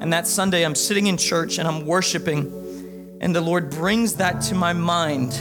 And 0.02 0.14
that 0.14 0.28
Sunday 0.28 0.66
I'm 0.66 0.76
sitting 0.76 1.08
in 1.08 1.18
church 1.18 1.58
and 1.58 1.68
I'm 1.68 1.86
worshiping, 1.86 3.18
and 3.22 3.36
the 3.36 3.42
Lord 3.42 3.70
brings 3.70 4.16
that 4.16 4.42
to 4.44 4.56
my 4.56 4.74
mind 4.74 5.40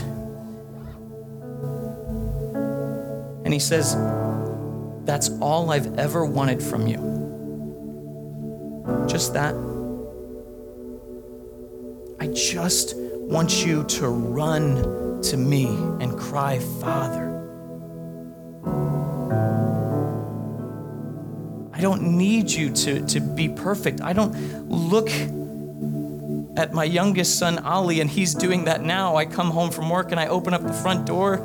And 3.51 3.53
he 3.53 3.59
says, 3.59 3.97
That's 5.03 5.29
all 5.41 5.71
I've 5.71 5.99
ever 5.99 6.25
wanted 6.25 6.63
from 6.63 6.87
you. 6.87 6.95
Just 9.09 9.33
that. 9.33 9.53
I 12.21 12.27
just 12.27 12.93
want 12.95 13.65
you 13.65 13.83
to 13.83 14.07
run 14.07 15.10
to 15.23 15.37
me 15.37 15.65
and 15.65 16.17
cry, 16.17 16.59
Father. 16.79 17.29
I 21.73 21.81
don't 21.81 22.17
need 22.17 22.51
you 22.51 22.69
to, 22.71 23.05
to 23.07 23.19
be 23.19 23.49
perfect. 23.49 24.01
I 24.01 24.13
don't 24.13 24.69
look 24.69 25.09
at 26.57 26.73
my 26.73 26.83
youngest 26.83 27.39
son, 27.39 27.59
Ali, 27.59 28.01
and 28.01 28.09
he's 28.09 28.35
doing 28.35 28.65
that 28.65 28.83
now. 28.83 29.15
I 29.15 29.25
come 29.25 29.49
home 29.49 29.71
from 29.71 29.89
work 29.89 30.11
and 30.11 30.19
I 30.19 30.27
open 30.27 30.53
up 30.53 30.61
the 30.61 30.73
front 30.73 31.07
door 31.07 31.35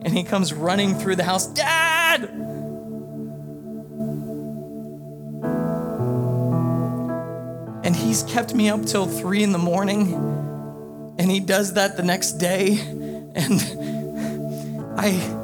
and 0.00 0.12
he 0.12 0.22
comes 0.22 0.52
running 0.52 0.94
through 0.94 1.16
the 1.16 1.24
house, 1.24 1.46
Dad! 1.46 2.30
And 7.84 7.94
he's 7.94 8.22
kept 8.22 8.54
me 8.54 8.68
up 8.70 8.84
till 8.86 9.06
three 9.06 9.42
in 9.42 9.52
the 9.52 9.58
morning, 9.58 10.53
and 11.24 11.32
he 11.32 11.40
does 11.40 11.72
that 11.72 11.96
the 11.96 12.02
next 12.02 12.32
day, 12.32 12.78
and 13.34 13.58
I. 14.98 15.40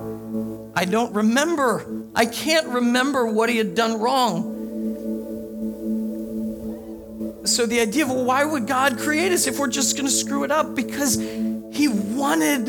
I 0.77 0.85
don't 0.85 1.15
remember. 1.15 2.05
I 2.15 2.27
can't 2.27 2.67
remember 2.69 3.27
what 3.27 3.49
he 3.49 3.57
had 3.57 3.75
done 3.75 3.99
wrong. 3.99 4.59
so 7.45 7.65
the 7.67 7.81
idea 7.81 8.05
of 8.05 8.11
well, 8.11 8.25
why 8.25 8.45
would 8.45 8.67
God 8.67 8.99
create 8.99 9.33
us 9.33 9.47
if 9.47 9.59
we're 9.59 9.69
just 9.69 9.97
going 9.97 10.05
to 10.07 10.13
screw 10.13 10.45
it 10.45 10.51
up? 10.51 10.75
Because 10.75 11.17
He 11.17 11.89
wanted 11.89 12.67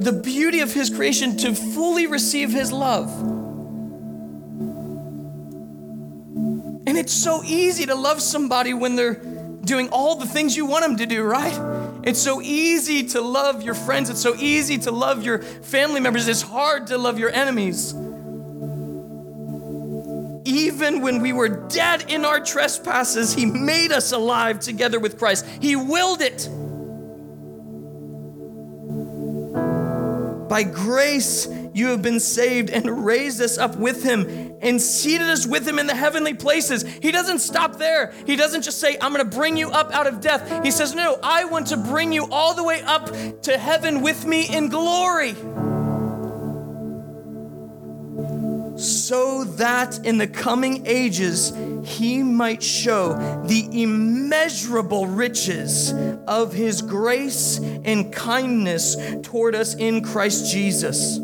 the 0.00 0.20
beauty 0.24 0.60
of 0.60 0.72
His 0.72 0.88
creation 0.90 1.36
to 1.38 1.54
fully 1.54 2.06
receive 2.06 2.50
His 2.50 2.72
love. 2.72 3.08
And 6.86 6.96
it's 6.96 7.12
so 7.12 7.42
easy 7.44 7.84
to 7.86 7.94
love 7.94 8.22
somebody 8.22 8.72
when 8.72 8.96
they're 8.96 9.22
doing 9.68 9.88
all 9.90 10.16
the 10.16 10.26
things 10.26 10.56
you 10.56 10.66
want 10.66 10.82
them 10.84 10.96
to 10.96 11.06
do, 11.06 11.22
right? 11.22 12.00
It's 12.02 12.20
so 12.20 12.40
easy 12.42 13.04
to 13.08 13.20
love 13.20 13.62
your 13.62 13.74
friends. 13.74 14.10
It's 14.10 14.22
so 14.22 14.34
easy 14.34 14.78
to 14.78 14.90
love 14.90 15.22
your 15.22 15.38
family 15.42 16.00
members. 16.00 16.26
It's 16.26 16.42
hard 16.42 16.88
to 16.88 16.98
love 16.98 17.18
your 17.18 17.30
enemies 17.30 17.94
even 20.48 21.02
when 21.02 21.20
we 21.20 21.32
were 21.32 21.48
dead 21.68 22.10
in 22.10 22.24
our 22.24 22.40
trespasses, 22.40 23.34
He 23.34 23.44
made 23.44 23.92
us 23.92 24.12
alive 24.12 24.60
together 24.60 24.98
with 24.98 25.18
Christ. 25.18 25.46
He 25.60 25.76
willed 25.76 26.22
it. 26.22 26.48
By 30.48 30.62
grace, 30.62 31.46
you 31.78 31.88
have 31.88 32.02
been 32.02 32.20
saved 32.20 32.70
and 32.70 33.06
raised 33.06 33.40
us 33.40 33.56
up 33.56 33.76
with 33.76 34.02
him 34.02 34.56
and 34.60 34.82
seated 34.82 35.28
us 35.28 35.46
with 35.46 35.66
him 35.66 35.78
in 35.78 35.86
the 35.86 35.94
heavenly 35.94 36.34
places. 36.34 36.82
He 36.82 37.12
doesn't 37.12 37.38
stop 37.38 37.76
there. 37.76 38.12
He 38.26 38.36
doesn't 38.36 38.62
just 38.62 38.80
say, 38.80 38.98
I'm 39.00 39.12
going 39.12 39.28
to 39.28 39.36
bring 39.36 39.56
you 39.56 39.70
up 39.70 39.92
out 39.92 40.06
of 40.06 40.20
death. 40.20 40.64
He 40.64 40.70
says, 40.70 40.94
No, 40.94 41.18
I 41.22 41.44
want 41.44 41.68
to 41.68 41.76
bring 41.76 42.12
you 42.12 42.26
all 42.30 42.54
the 42.54 42.64
way 42.64 42.82
up 42.82 43.10
to 43.42 43.56
heaven 43.56 44.02
with 44.02 44.26
me 44.26 44.54
in 44.54 44.68
glory. 44.68 45.34
so 48.78 49.42
that 49.42 50.04
in 50.06 50.18
the 50.18 50.26
coming 50.26 50.86
ages 50.86 51.52
he 51.84 52.22
might 52.22 52.62
show 52.62 53.14
the 53.46 53.68
immeasurable 53.72 55.06
riches 55.06 55.92
of 56.26 56.52
his 56.52 56.80
grace 56.80 57.58
and 57.58 58.12
kindness 58.12 58.96
toward 59.22 59.54
us 59.54 59.74
in 59.74 60.02
Christ 60.02 60.52
Jesus. 60.52 61.18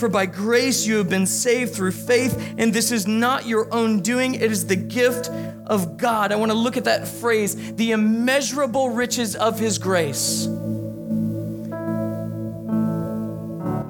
For 0.00 0.08
by 0.08 0.24
grace 0.24 0.86
you 0.86 0.96
have 0.96 1.10
been 1.10 1.26
saved 1.26 1.74
through 1.74 1.92
faith, 1.92 2.54
and 2.56 2.72
this 2.72 2.90
is 2.90 3.06
not 3.06 3.44
your 3.44 3.68
own 3.70 4.00
doing, 4.00 4.34
it 4.34 4.50
is 4.50 4.66
the 4.66 4.74
gift 4.74 5.28
of 5.66 5.98
God. 5.98 6.32
I 6.32 6.36
want 6.36 6.50
to 6.50 6.56
look 6.56 6.78
at 6.78 6.84
that 6.84 7.06
phrase 7.06 7.74
the 7.74 7.92
immeasurable 7.92 8.88
riches 8.88 9.36
of 9.36 9.58
his 9.58 9.76
grace. 9.76 10.46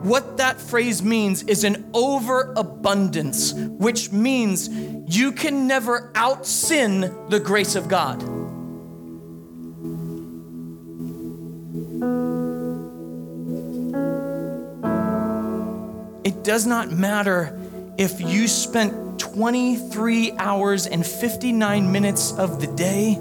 What 0.03 0.39
that 0.39 0.61
phrase 0.61 1.01
means 1.01 1.45
is 1.45 1.63
an 1.63 1.89
overabundance, 1.95 3.53
which 3.55 4.11
means 4.11 4.69
you 4.69 5.31
can 5.31 5.69
never 5.69 6.11
out 6.17 6.45
sin 6.45 7.03
the 7.29 7.39
grace 7.39 7.77
of 7.77 7.87
God. 7.87 8.21
It 16.41 16.45
does 16.45 16.67
not 16.67 16.91
matter 16.91 17.55
if 17.99 18.19
you 18.19 18.49
spent 18.49 19.21
23 19.21 20.33
hours 20.39 20.87
and 20.87 21.07
59 21.07 21.93
minutes 21.93 22.33
of 22.33 22.63
the 22.63 22.67
day 22.67 23.19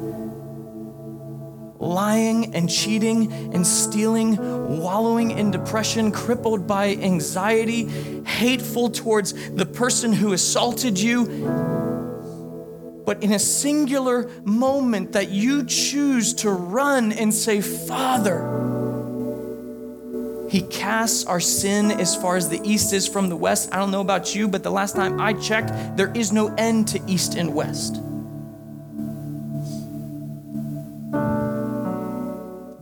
lying 1.80 2.56
and 2.56 2.70
cheating 2.70 3.30
and 3.54 3.68
stealing, 3.68 4.38
wallowing 4.80 5.32
in 5.32 5.52
depression, 5.52 6.14
crippled 6.14 6.66
by 6.66 6.96
anxiety, 6.96 7.90
hateful 8.24 8.90
towards 8.90 9.34
the 9.50 9.66
person 9.66 10.14
who 10.14 10.32
assaulted 10.32 10.98
you. 10.98 11.26
But 13.06 13.22
in 13.22 13.34
a 13.34 13.40
singular 13.40 14.30
moment 14.46 15.12
that 15.12 15.28
you 15.28 15.66
choose 15.66 16.34
to 16.36 16.52
run 16.52 17.12
and 17.12 17.34
say, 17.34 17.60
Father, 17.60 18.59
he 20.50 20.62
casts 20.64 21.26
our 21.26 21.40
sin 21.40 21.92
as 21.92 22.16
far 22.16 22.36
as 22.36 22.50
the 22.50 22.60
east 22.64 22.94
is 22.94 23.08
from 23.08 23.30
the 23.30 23.36
west. 23.36 23.74
I 23.74 23.78
don't 23.78 23.92
know 23.92 24.02
about 24.02 24.34
you, 24.36 24.48
but 24.48 24.64
the 24.64 24.72
last 24.72 24.96
time 24.96 25.20
I 25.22 25.34
checked, 25.34 25.98
there 25.98 26.12
is 26.16 26.32
no 26.32 26.54
end 26.56 26.88
to 26.90 27.02
east 27.08 27.36
and 27.36 27.54
west. 27.54 28.02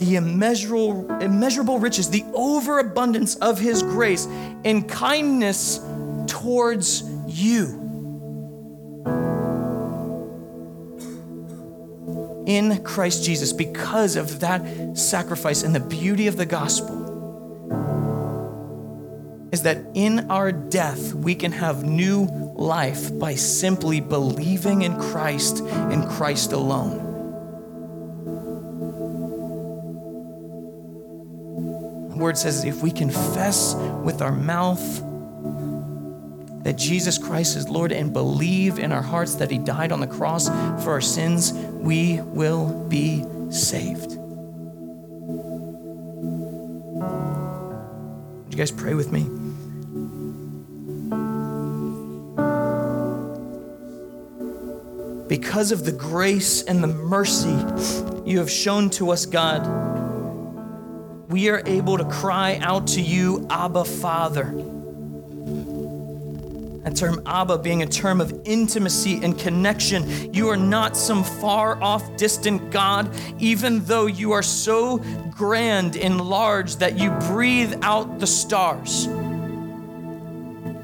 the 0.07 0.15
immeasurable, 0.15 1.11
immeasurable 1.21 1.79
riches, 1.79 2.09
the 2.09 2.23
overabundance 2.33 3.35
of 3.35 3.59
his 3.59 3.83
grace 3.83 4.25
and 4.63 4.87
kindness 4.87 5.79
towards 6.27 7.03
you. 7.27 7.83
In 12.45 12.81
Christ 12.83 13.25
Jesus, 13.25 13.51
because 13.51 14.15
of 14.15 14.39
that 14.39 14.97
sacrifice 14.97 15.63
and 15.63 15.75
the 15.75 15.81
beauty 15.81 16.27
of 16.27 16.37
the 16.37 16.45
gospel, 16.45 16.96
is 19.57 19.63
that 19.63 19.83
in 19.95 20.29
our 20.29 20.51
death 20.51 21.15
we 21.15 21.33
can 21.33 21.51
have 21.51 21.83
new 21.83 22.25
life 22.53 23.17
by 23.17 23.33
simply 23.33 23.99
believing 23.99 24.83
in 24.83 24.95
Christ 24.99 25.61
and 25.61 26.07
Christ 26.07 26.53
alone. 26.53 26.99
The 32.09 32.17
word 32.17 32.37
says 32.37 32.65
if 32.65 32.83
we 32.83 32.91
confess 32.91 33.73
with 34.03 34.21
our 34.21 34.31
mouth 34.31 35.03
that 36.63 36.77
Jesus 36.77 37.17
Christ 37.17 37.57
is 37.57 37.67
Lord 37.67 37.91
and 37.91 38.13
believe 38.13 38.77
in 38.77 38.91
our 38.91 39.01
hearts 39.01 39.33
that 39.35 39.49
He 39.49 39.57
died 39.57 39.91
on 39.91 40.01
the 40.01 40.07
cross 40.07 40.49
for 40.83 40.91
our 40.91 41.01
sins, 41.01 41.51
we 41.51 42.21
will 42.21 42.87
be 42.89 43.25
saved. 43.49 44.17
Would 48.43 48.53
you 48.53 48.57
guys 48.57 48.69
pray 48.69 48.93
with 48.93 49.11
me? 49.11 49.46
Because 55.39 55.71
of 55.71 55.85
the 55.85 55.91
grace 55.91 56.63
and 56.63 56.83
the 56.83 56.87
mercy 56.87 57.55
you 58.25 58.39
have 58.39 58.49
shown 58.49 58.89
to 58.91 59.11
us, 59.11 59.27
God 59.27 59.61
we 61.29 61.49
are 61.49 61.61
able 61.65 61.97
to 61.97 62.05
cry 62.05 62.57
out 62.61 62.87
to 62.87 63.01
you, 63.01 63.45
Abba, 63.49 63.83
Father. 63.83 64.45
That 66.83 66.95
term 66.95 67.21
Abba 67.25 67.57
being 67.59 67.83
a 67.83 67.85
term 67.85 68.21
of 68.21 68.41
intimacy 68.45 69.19
and 69.21 69.37
connection. 69.37 70.33
You 70.33 70.47
are 70.47 70.57
not 70.57 70.95
some 70.95 71.23
far 71.23 71.79
off, 71.83 72.15
distant 72.15 72.71
God, 72.71 73.13
even 73.39 73.83
though 73.83 74.05
you 74.05 74.31
are 74.31 74.41
so 74.41 74.97
grand 75.29 75.97
and 75.97 76.21
large 76.21 76.77
that 76.77 76.97
you 76.97 77.11
breathe 77.29 77.77
out 77.83 78.19
the 78.19 78.27
stars. 78.27 79.07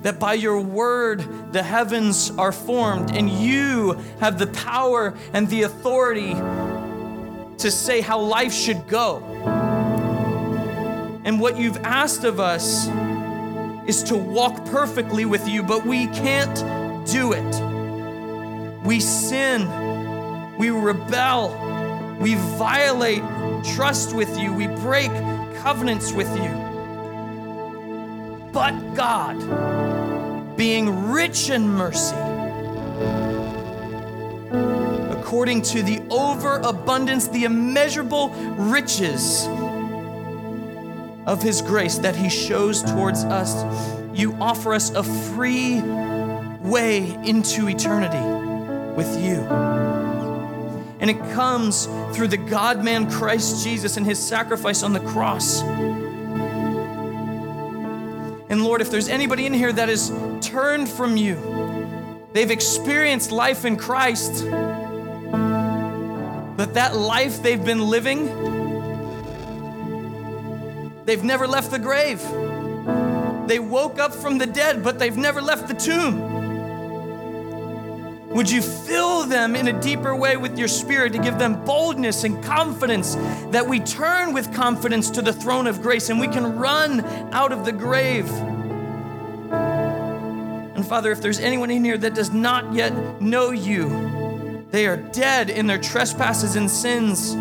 That 0.04 0.20
by 0.20 0.34
your 0.34 0.60
word 0.60 1.52
the 1.52 1.64
heavens 1.64 2.32
are 2.38 2.52
formed, 2.52 3.16
and 3.16 3.30
you 3.30 3.94
have 4.20 4.38
the 4.38 4.48
power 4.48 5.14
and 5.34 5.48
the 5.50 5.64
authority 5.64 6.34
to 7.58 7.72
say 7.72 8.02
how 8.02 8.20
life 8.20 8.54
should 8.54 8.88
go. 8.88 9.24
And 11.26 11.40
what 11.40 11.58
you've 11.58 11.78
asked 11.78 12.26
of 12.26 12.40
us 12.40 12.88
is 13.88 14.04
to 14.04 14.18
walk 14.18 14.66
perfectly 14.66 15.26
with 15.26 15.48
you, 15.48 15.64
but 15.64 15.86
we 15.86 16.08
can't 16.08 17.08
do 17.08 17.32
it. 17.34 18.86
We 18.86 19.00
sin, 19.00 19.68
we 20.58 20.70
rebel, 20.70 22.18
we 22.20 22.36
violate 22.36 23.24
trust 23.76 24.14
with 24.14 24.38
you, 24.38 24.54
we 24.54 24.68
break 24.68 25.12
covenants 25.62 26.12
with 26.12 26.30
you. 26.36 26.52
But 28.52 28.94
God, 28.94 29.38
being 30.64 31.12
rich 31.12 31.50
in 31.50 31.68
mercy, 31.68 32.16
according 35.12 35.62
to 35.62 35.84
the 35.84 36.02
overabundance, 36.10 37.28
the 37.28 37.44
immeasurable 37.44 38.30
riches 38.30 39.46
of 41.26 41.44
His 41.44 41.62
grace 41.62 41.98
that 41.98 42.16
He 42.16 42.30
shows 42.30 42.82
towards 42.82 43.26
us, 43.26 43.54
you 44.18 44.38
offer 44.40 44.74
us 44.74 44.92
a 44.92 45.04
free 45.04 45.82
way 46.62 47.14
into 47.26 47.68
eternity 47.68 48.26
with 48.96 49.22
you. 49.22 49.42
And 51.02 51.10
it 51.10 51.20
comes 51.34 51.88
through 52.14 52.30
the 52.30 52.38
God 52.38 52.86
man 52.86 53.12
Christ 53.12 53.66
Jesus 53.66 53.98
and 53.98 54.06
His 54.06 54.18
sacrifice 54.18 54.82
on 54.82 54.94
the 54.94 55.02
cross. 55.02 55.62
And 58.54 58.64
Lord, 58.64 58.82
if 58.82 58.92
there's 58.92 59.08
anybody 59.08 59.48
in 59.48 59.54
here 59.54 59.74
that 59.74 59.90
has 59.90 60.12
turned 60.40 60.88
from 60.88 61.18
you, 61.18 62.28
they've 62.34 62.52
experienced 62.52 63.32
life 63.32 63.66
in 63.66 63.78
Christ, 63.78 64.46
but 66.56 66.76
that 66.76 66.96
life 66.96 67.42
they've 67.42 67.66
been 67.66 67.82
living, 67.90 68.30
They've 71.06 71.24
never 71.24 71.48
left 71.48 71.72
the 71.72 71.80
grave. 71.80 72.22
They 73.48 73.58
woke 73.60 74.00
up 74.00 74.14
from 74.14 74.38
the 74.38 74.46
dead, 74.46 74.84
but 74.84 75.00
they've 75.00 75.18
never 75.18 75.42
left 75.42 75.68
the 75.68 75.74
tomb. 75.74 76.33
Would 78.36 78.50
you 78.50 78.62
fill 78.62 79.26
them 79.26 79.56
in 79.56 79.68
a 79.68 79.80
deeper 79.80 80.16
way 80.16 80.38
with 80.38 80.58
your 80.58 80.68
spirit 80.68 81.14
to 81.14 81.20
give 81.20 81.38
them 81.38 81.64
boldness 81.66 82.24
and 82.24 82.44
confidence 82.44 83.16
that 83.52 83.68
we 83.68 83.80
turn 83.80 84.34
with 84.34 84.52
confidence 84.54 85.12
to 85.12 85.22
the 85.22 85.32
throne 85.32 85.68
of 85.68 85.82
grace 85.82 86.10
and 86.10 86.20
we 86.20 86.28
can 86.28 86.58
run 86.58 87.02
out 87.32 87.52
of 87.52 87.64
the 87.64 87.72
grave? 87.72 88.28
And 90.76 90.86
Father, 90.88 91.12
if 91.12 91.22
there's 91.22 91.40
anyone 91.40 91.70
in 91.70 91.86
here 91.86 91.98
that 91.98 92.16
does 92.16 92.32
not 92.32 92.74
yet 92.74 93.22
know 93.22 93.52
you, 93.52 94.66
they 94.72 94.88
are 94.88 94.98
dead 94.98 95.52
in 95.52 95.68
their 95.68 95.78
trespasses 95.78 96.56
and 96.56 96.70
sins, 96.70 97.34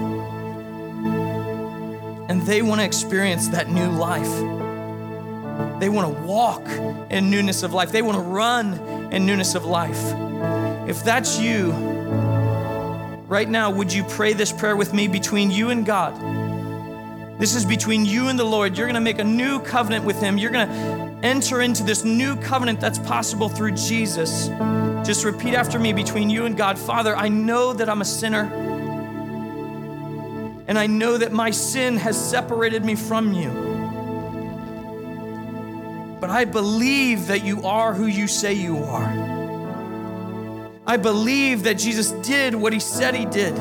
and 2.28 2.42
they 2.42 2.60
want 2.60 2.82
to 2.82 2.84
experience 2.84 3.48
that 3.48 3.70
new 3.70 3.88
life. 3.88 5.80
They 5.80 5.88
want 5.88 6.14
to 6.14 6.22
walk 6.24 6.68
in 7.10 7.30
newness 7.30 7.62
of 7.62 7.72
life. 7.72 7.90
They 7.90 8.02
want 8.02 8.16
to 8.16 8.22
run 8.22 8.74
in 9.12 9.24
newness 9.24 9.54
of 9.54 9.64
life. 9.64 10.31
If 10.92 11.04
that's 11.04 11.40
you, 11.40 11.72
right 13.26 13.48
now, 13.48 13.70
would 13.70 13.90
you 13.90 14.04
pray 14.04 14.34
this 14.34 14.52
prayer 14.52 14.76
with 14.76 14.92
me 14.92 15.08
between 15.08 15.50
you 15.50 15.70
and 15.70 15.86
God? 15.86 17.40
This 17.40 17.54
is 17.54 17.64
between 17.64 18.04
you 18.04 18.28
and 18.28 18.38
the 18.38 18.44
Lord. 18.44 18.76
You're 18.76 18.88
going 18.88 18.96
to 18.96 19.00
make 19.00 19.18
a 19.18 19.24
new 19.24 19.58
covenant 19.60 20.04
with 20.04 20.20
Him. 20.20 20.36
You're 20.36 20.50
going 20.50 20.68
to 20.68 20.74
enter 21.26 21.62
into 21.62 21.82
this 21.82 22.04
new 22.04 22.36
covenant 22.36 22.78
that's 22.78 22.98
possible 22.98 23.48
through 23.48 23.72
Jesus. 23.72 24.48
Just 25.02 25.24
repeat 25.24 25.54
after 25.54 25.78
me 25.78 25.94
between 25.94 26.28
you 26.28 26.44
and 26.44 26.58
God 26.58 26.78
Father, 26.78 27.16
I 27.16 27.30
know 27.30 27.72
that 27.72 27.88
I'm 27.88 28.02
a 28.02 28.04
sinner. 28.04 28.52
And 30.68 30.78
I 30.78 30.86
know 30.88 31.16
that 31.16 31.32
my 31.32 31.52
sin 31.52 31.96
has 31.96 32.22
separated 32.22 32.84
me 32.84 32.96
from 32.96 33.32
you. 33.32 33.48
But 36.20 36.28
I 36.28 36.44
believe 36.44 37.28
that 37.28 37.42
you 37.46 37.62
are 37.64 37.94
who 37.94 38.04
you 38.04 38.28
say 38.28 38.52
you 38.52 38.76
are. 38.76 39.31
I 40.92 40.98
believe 40.98 41.62
that 41.62 41.78
Jesus 41.78 42.10
did 42.10 42.54
what 42.54 42.74
he 42.74 42.78
said 42.78 43.14
he 43.14 43.24
did. 43.24 43.58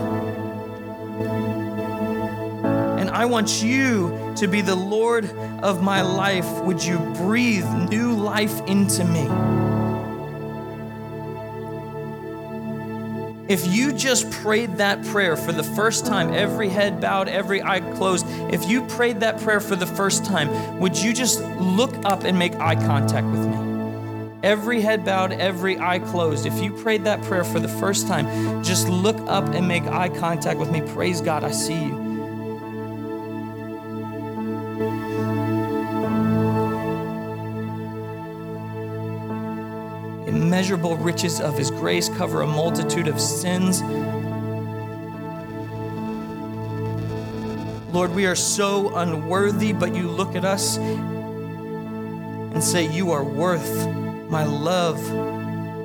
And 3.00 3.10
I 3.10 3.24
want 3.24 3.64
you 3.64 4.34
to 4.36 4.48
be 4.50 4.60
the 4.60 4.76
Lord 4.76 5.32
of 5.64 5.82
my 5.82 6.02
life. 6.02 6.46
Would 6.64 6.84
you 6.84 7.00
breathe 7.16 7.66
new 7.90 8.12
life 8.12 8.60
into 8.68 9.06
me? 9.06 9.30
If 13.48 13.66
you 13.66 13.94
just 13.94 14.30
prayed 14.32 14.76
that 14.80 15.02
prayer 15.06 15.38
for 15.38 15.54
the 15.54 15.64
first 15.64 16.06
time, 16.06 16.34
every 16.34 16.68
head 16.68 17.00
bowed, 17.00 17.30
every 17.30 17.64
eye 17.64 17.80
closed, 17.96 18.26
if 18.54 18.68
you 18.68 18.86
prayed 18.88 19.22
that 19.22 19.40
prayer 19.40 19.62
for 19.62 19.78
the 19.78 19.88
first 19.88 20.26
time, 20.26 20.80
would 20.82 20.98
you 20.98 21.14
just 21.14 21.42
look 21.62 21.96
up 22.04 22.26
and 22.26 22.38
make 22.38 22.56
eye 22.56 22.76
contact 22.76 23.26
with 23.28 23.48
me? 23.48 23.71
Every 24.44 24.82
head 24.82 25.06
bowed, 25.06 25.32
every 25.34 25.80
eye 25.80 26.00
closed. 26.00 26.46
If 26.46 26.62
you 26.62 26.72
prayed 26.72 27.04
that 27.06 27.22
prayer 27.24 27.44
for 27.44 27.60
the 27.60 27.68
first 27.68 28.08
time, 28.08 28.64
just 28.64 28.88
look 28.88 29.18
up 29.28 29.46
and 29.50 29.68
make 29.68 29.84
eye 29.84 30.10
contact 30.10 30.60
with 30.60 30.72
me. 30.72 30.82
Praise 30.82 31.22
God, 31.22 31.44
I 31.44 31.52
see 31.52 31.86
you. 31.86 32.12
Immeasurable 40.28 40.98
riches 40.98 41.40
of 41.40 41.58
His 41.58 41.70
grace 41.72 42.10
cover 42.10 42.42
a 42.42 42.48
multitude 42.48 43.08
of 43.08 43.20
sins. 43.20 43.82
Lord, 47.94 48.16
we 48.16 48.26
are 48.26 48.36
so 48.36 48.96
unworthy, 48.96 49.74
but 49.74 49.94
you 49.94 50.08
look 50.08 50.36
at 50.36 50.46
us 50.46 50.78
and 50.78 52.64
say, 52.64 52.90
You 52.90 53.12
are 53.12 53.24
worth 53.24 54.01
my 54.32 54.46
love 54.46 54.98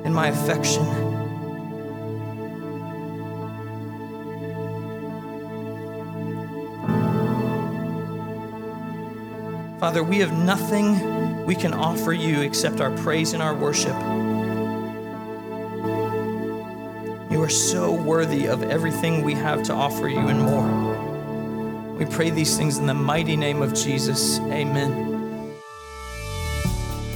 and 0.05 0.15
my 0.15 0.29
affection. 0.29 0.85
Father, 9.81 10.01
we 10.01 10.19
have 10.19 10.31
nothing 10.31 11.45
we 11.45 11.55
can 11.55 11.73
offer 11.73 12.13
you 12.13 12.41
except 12.41 12.79
our 12.79 12.91
praise 12.97 13.33
and 13.33 13.43
our 13.43 13.53
worship. 13.53 13.95
You 17.29 17.43
are 17.43 17.49
so 17.49 17.91
worthy 17.91 18.47
of 18.47 18.63
everything 18.63 19.23
we 19.23 19.33
have 19.33 19.61
to 19.63 19.73
offer 19.73 20.07
you 20.07 20.29
and 20.29 20.39
more. 20.39 21.95
We 21.95 22.05
pray 22.05 22.29
these 22.29 22.57
things 22.57 22.77
in 22.77 22.87
the 22.87 22.93
mighty 22.93 23.35
name 23.35 23.61
of 23.61 23.73
Jesus. 23.73 24.39
Amen. 24.39 25.06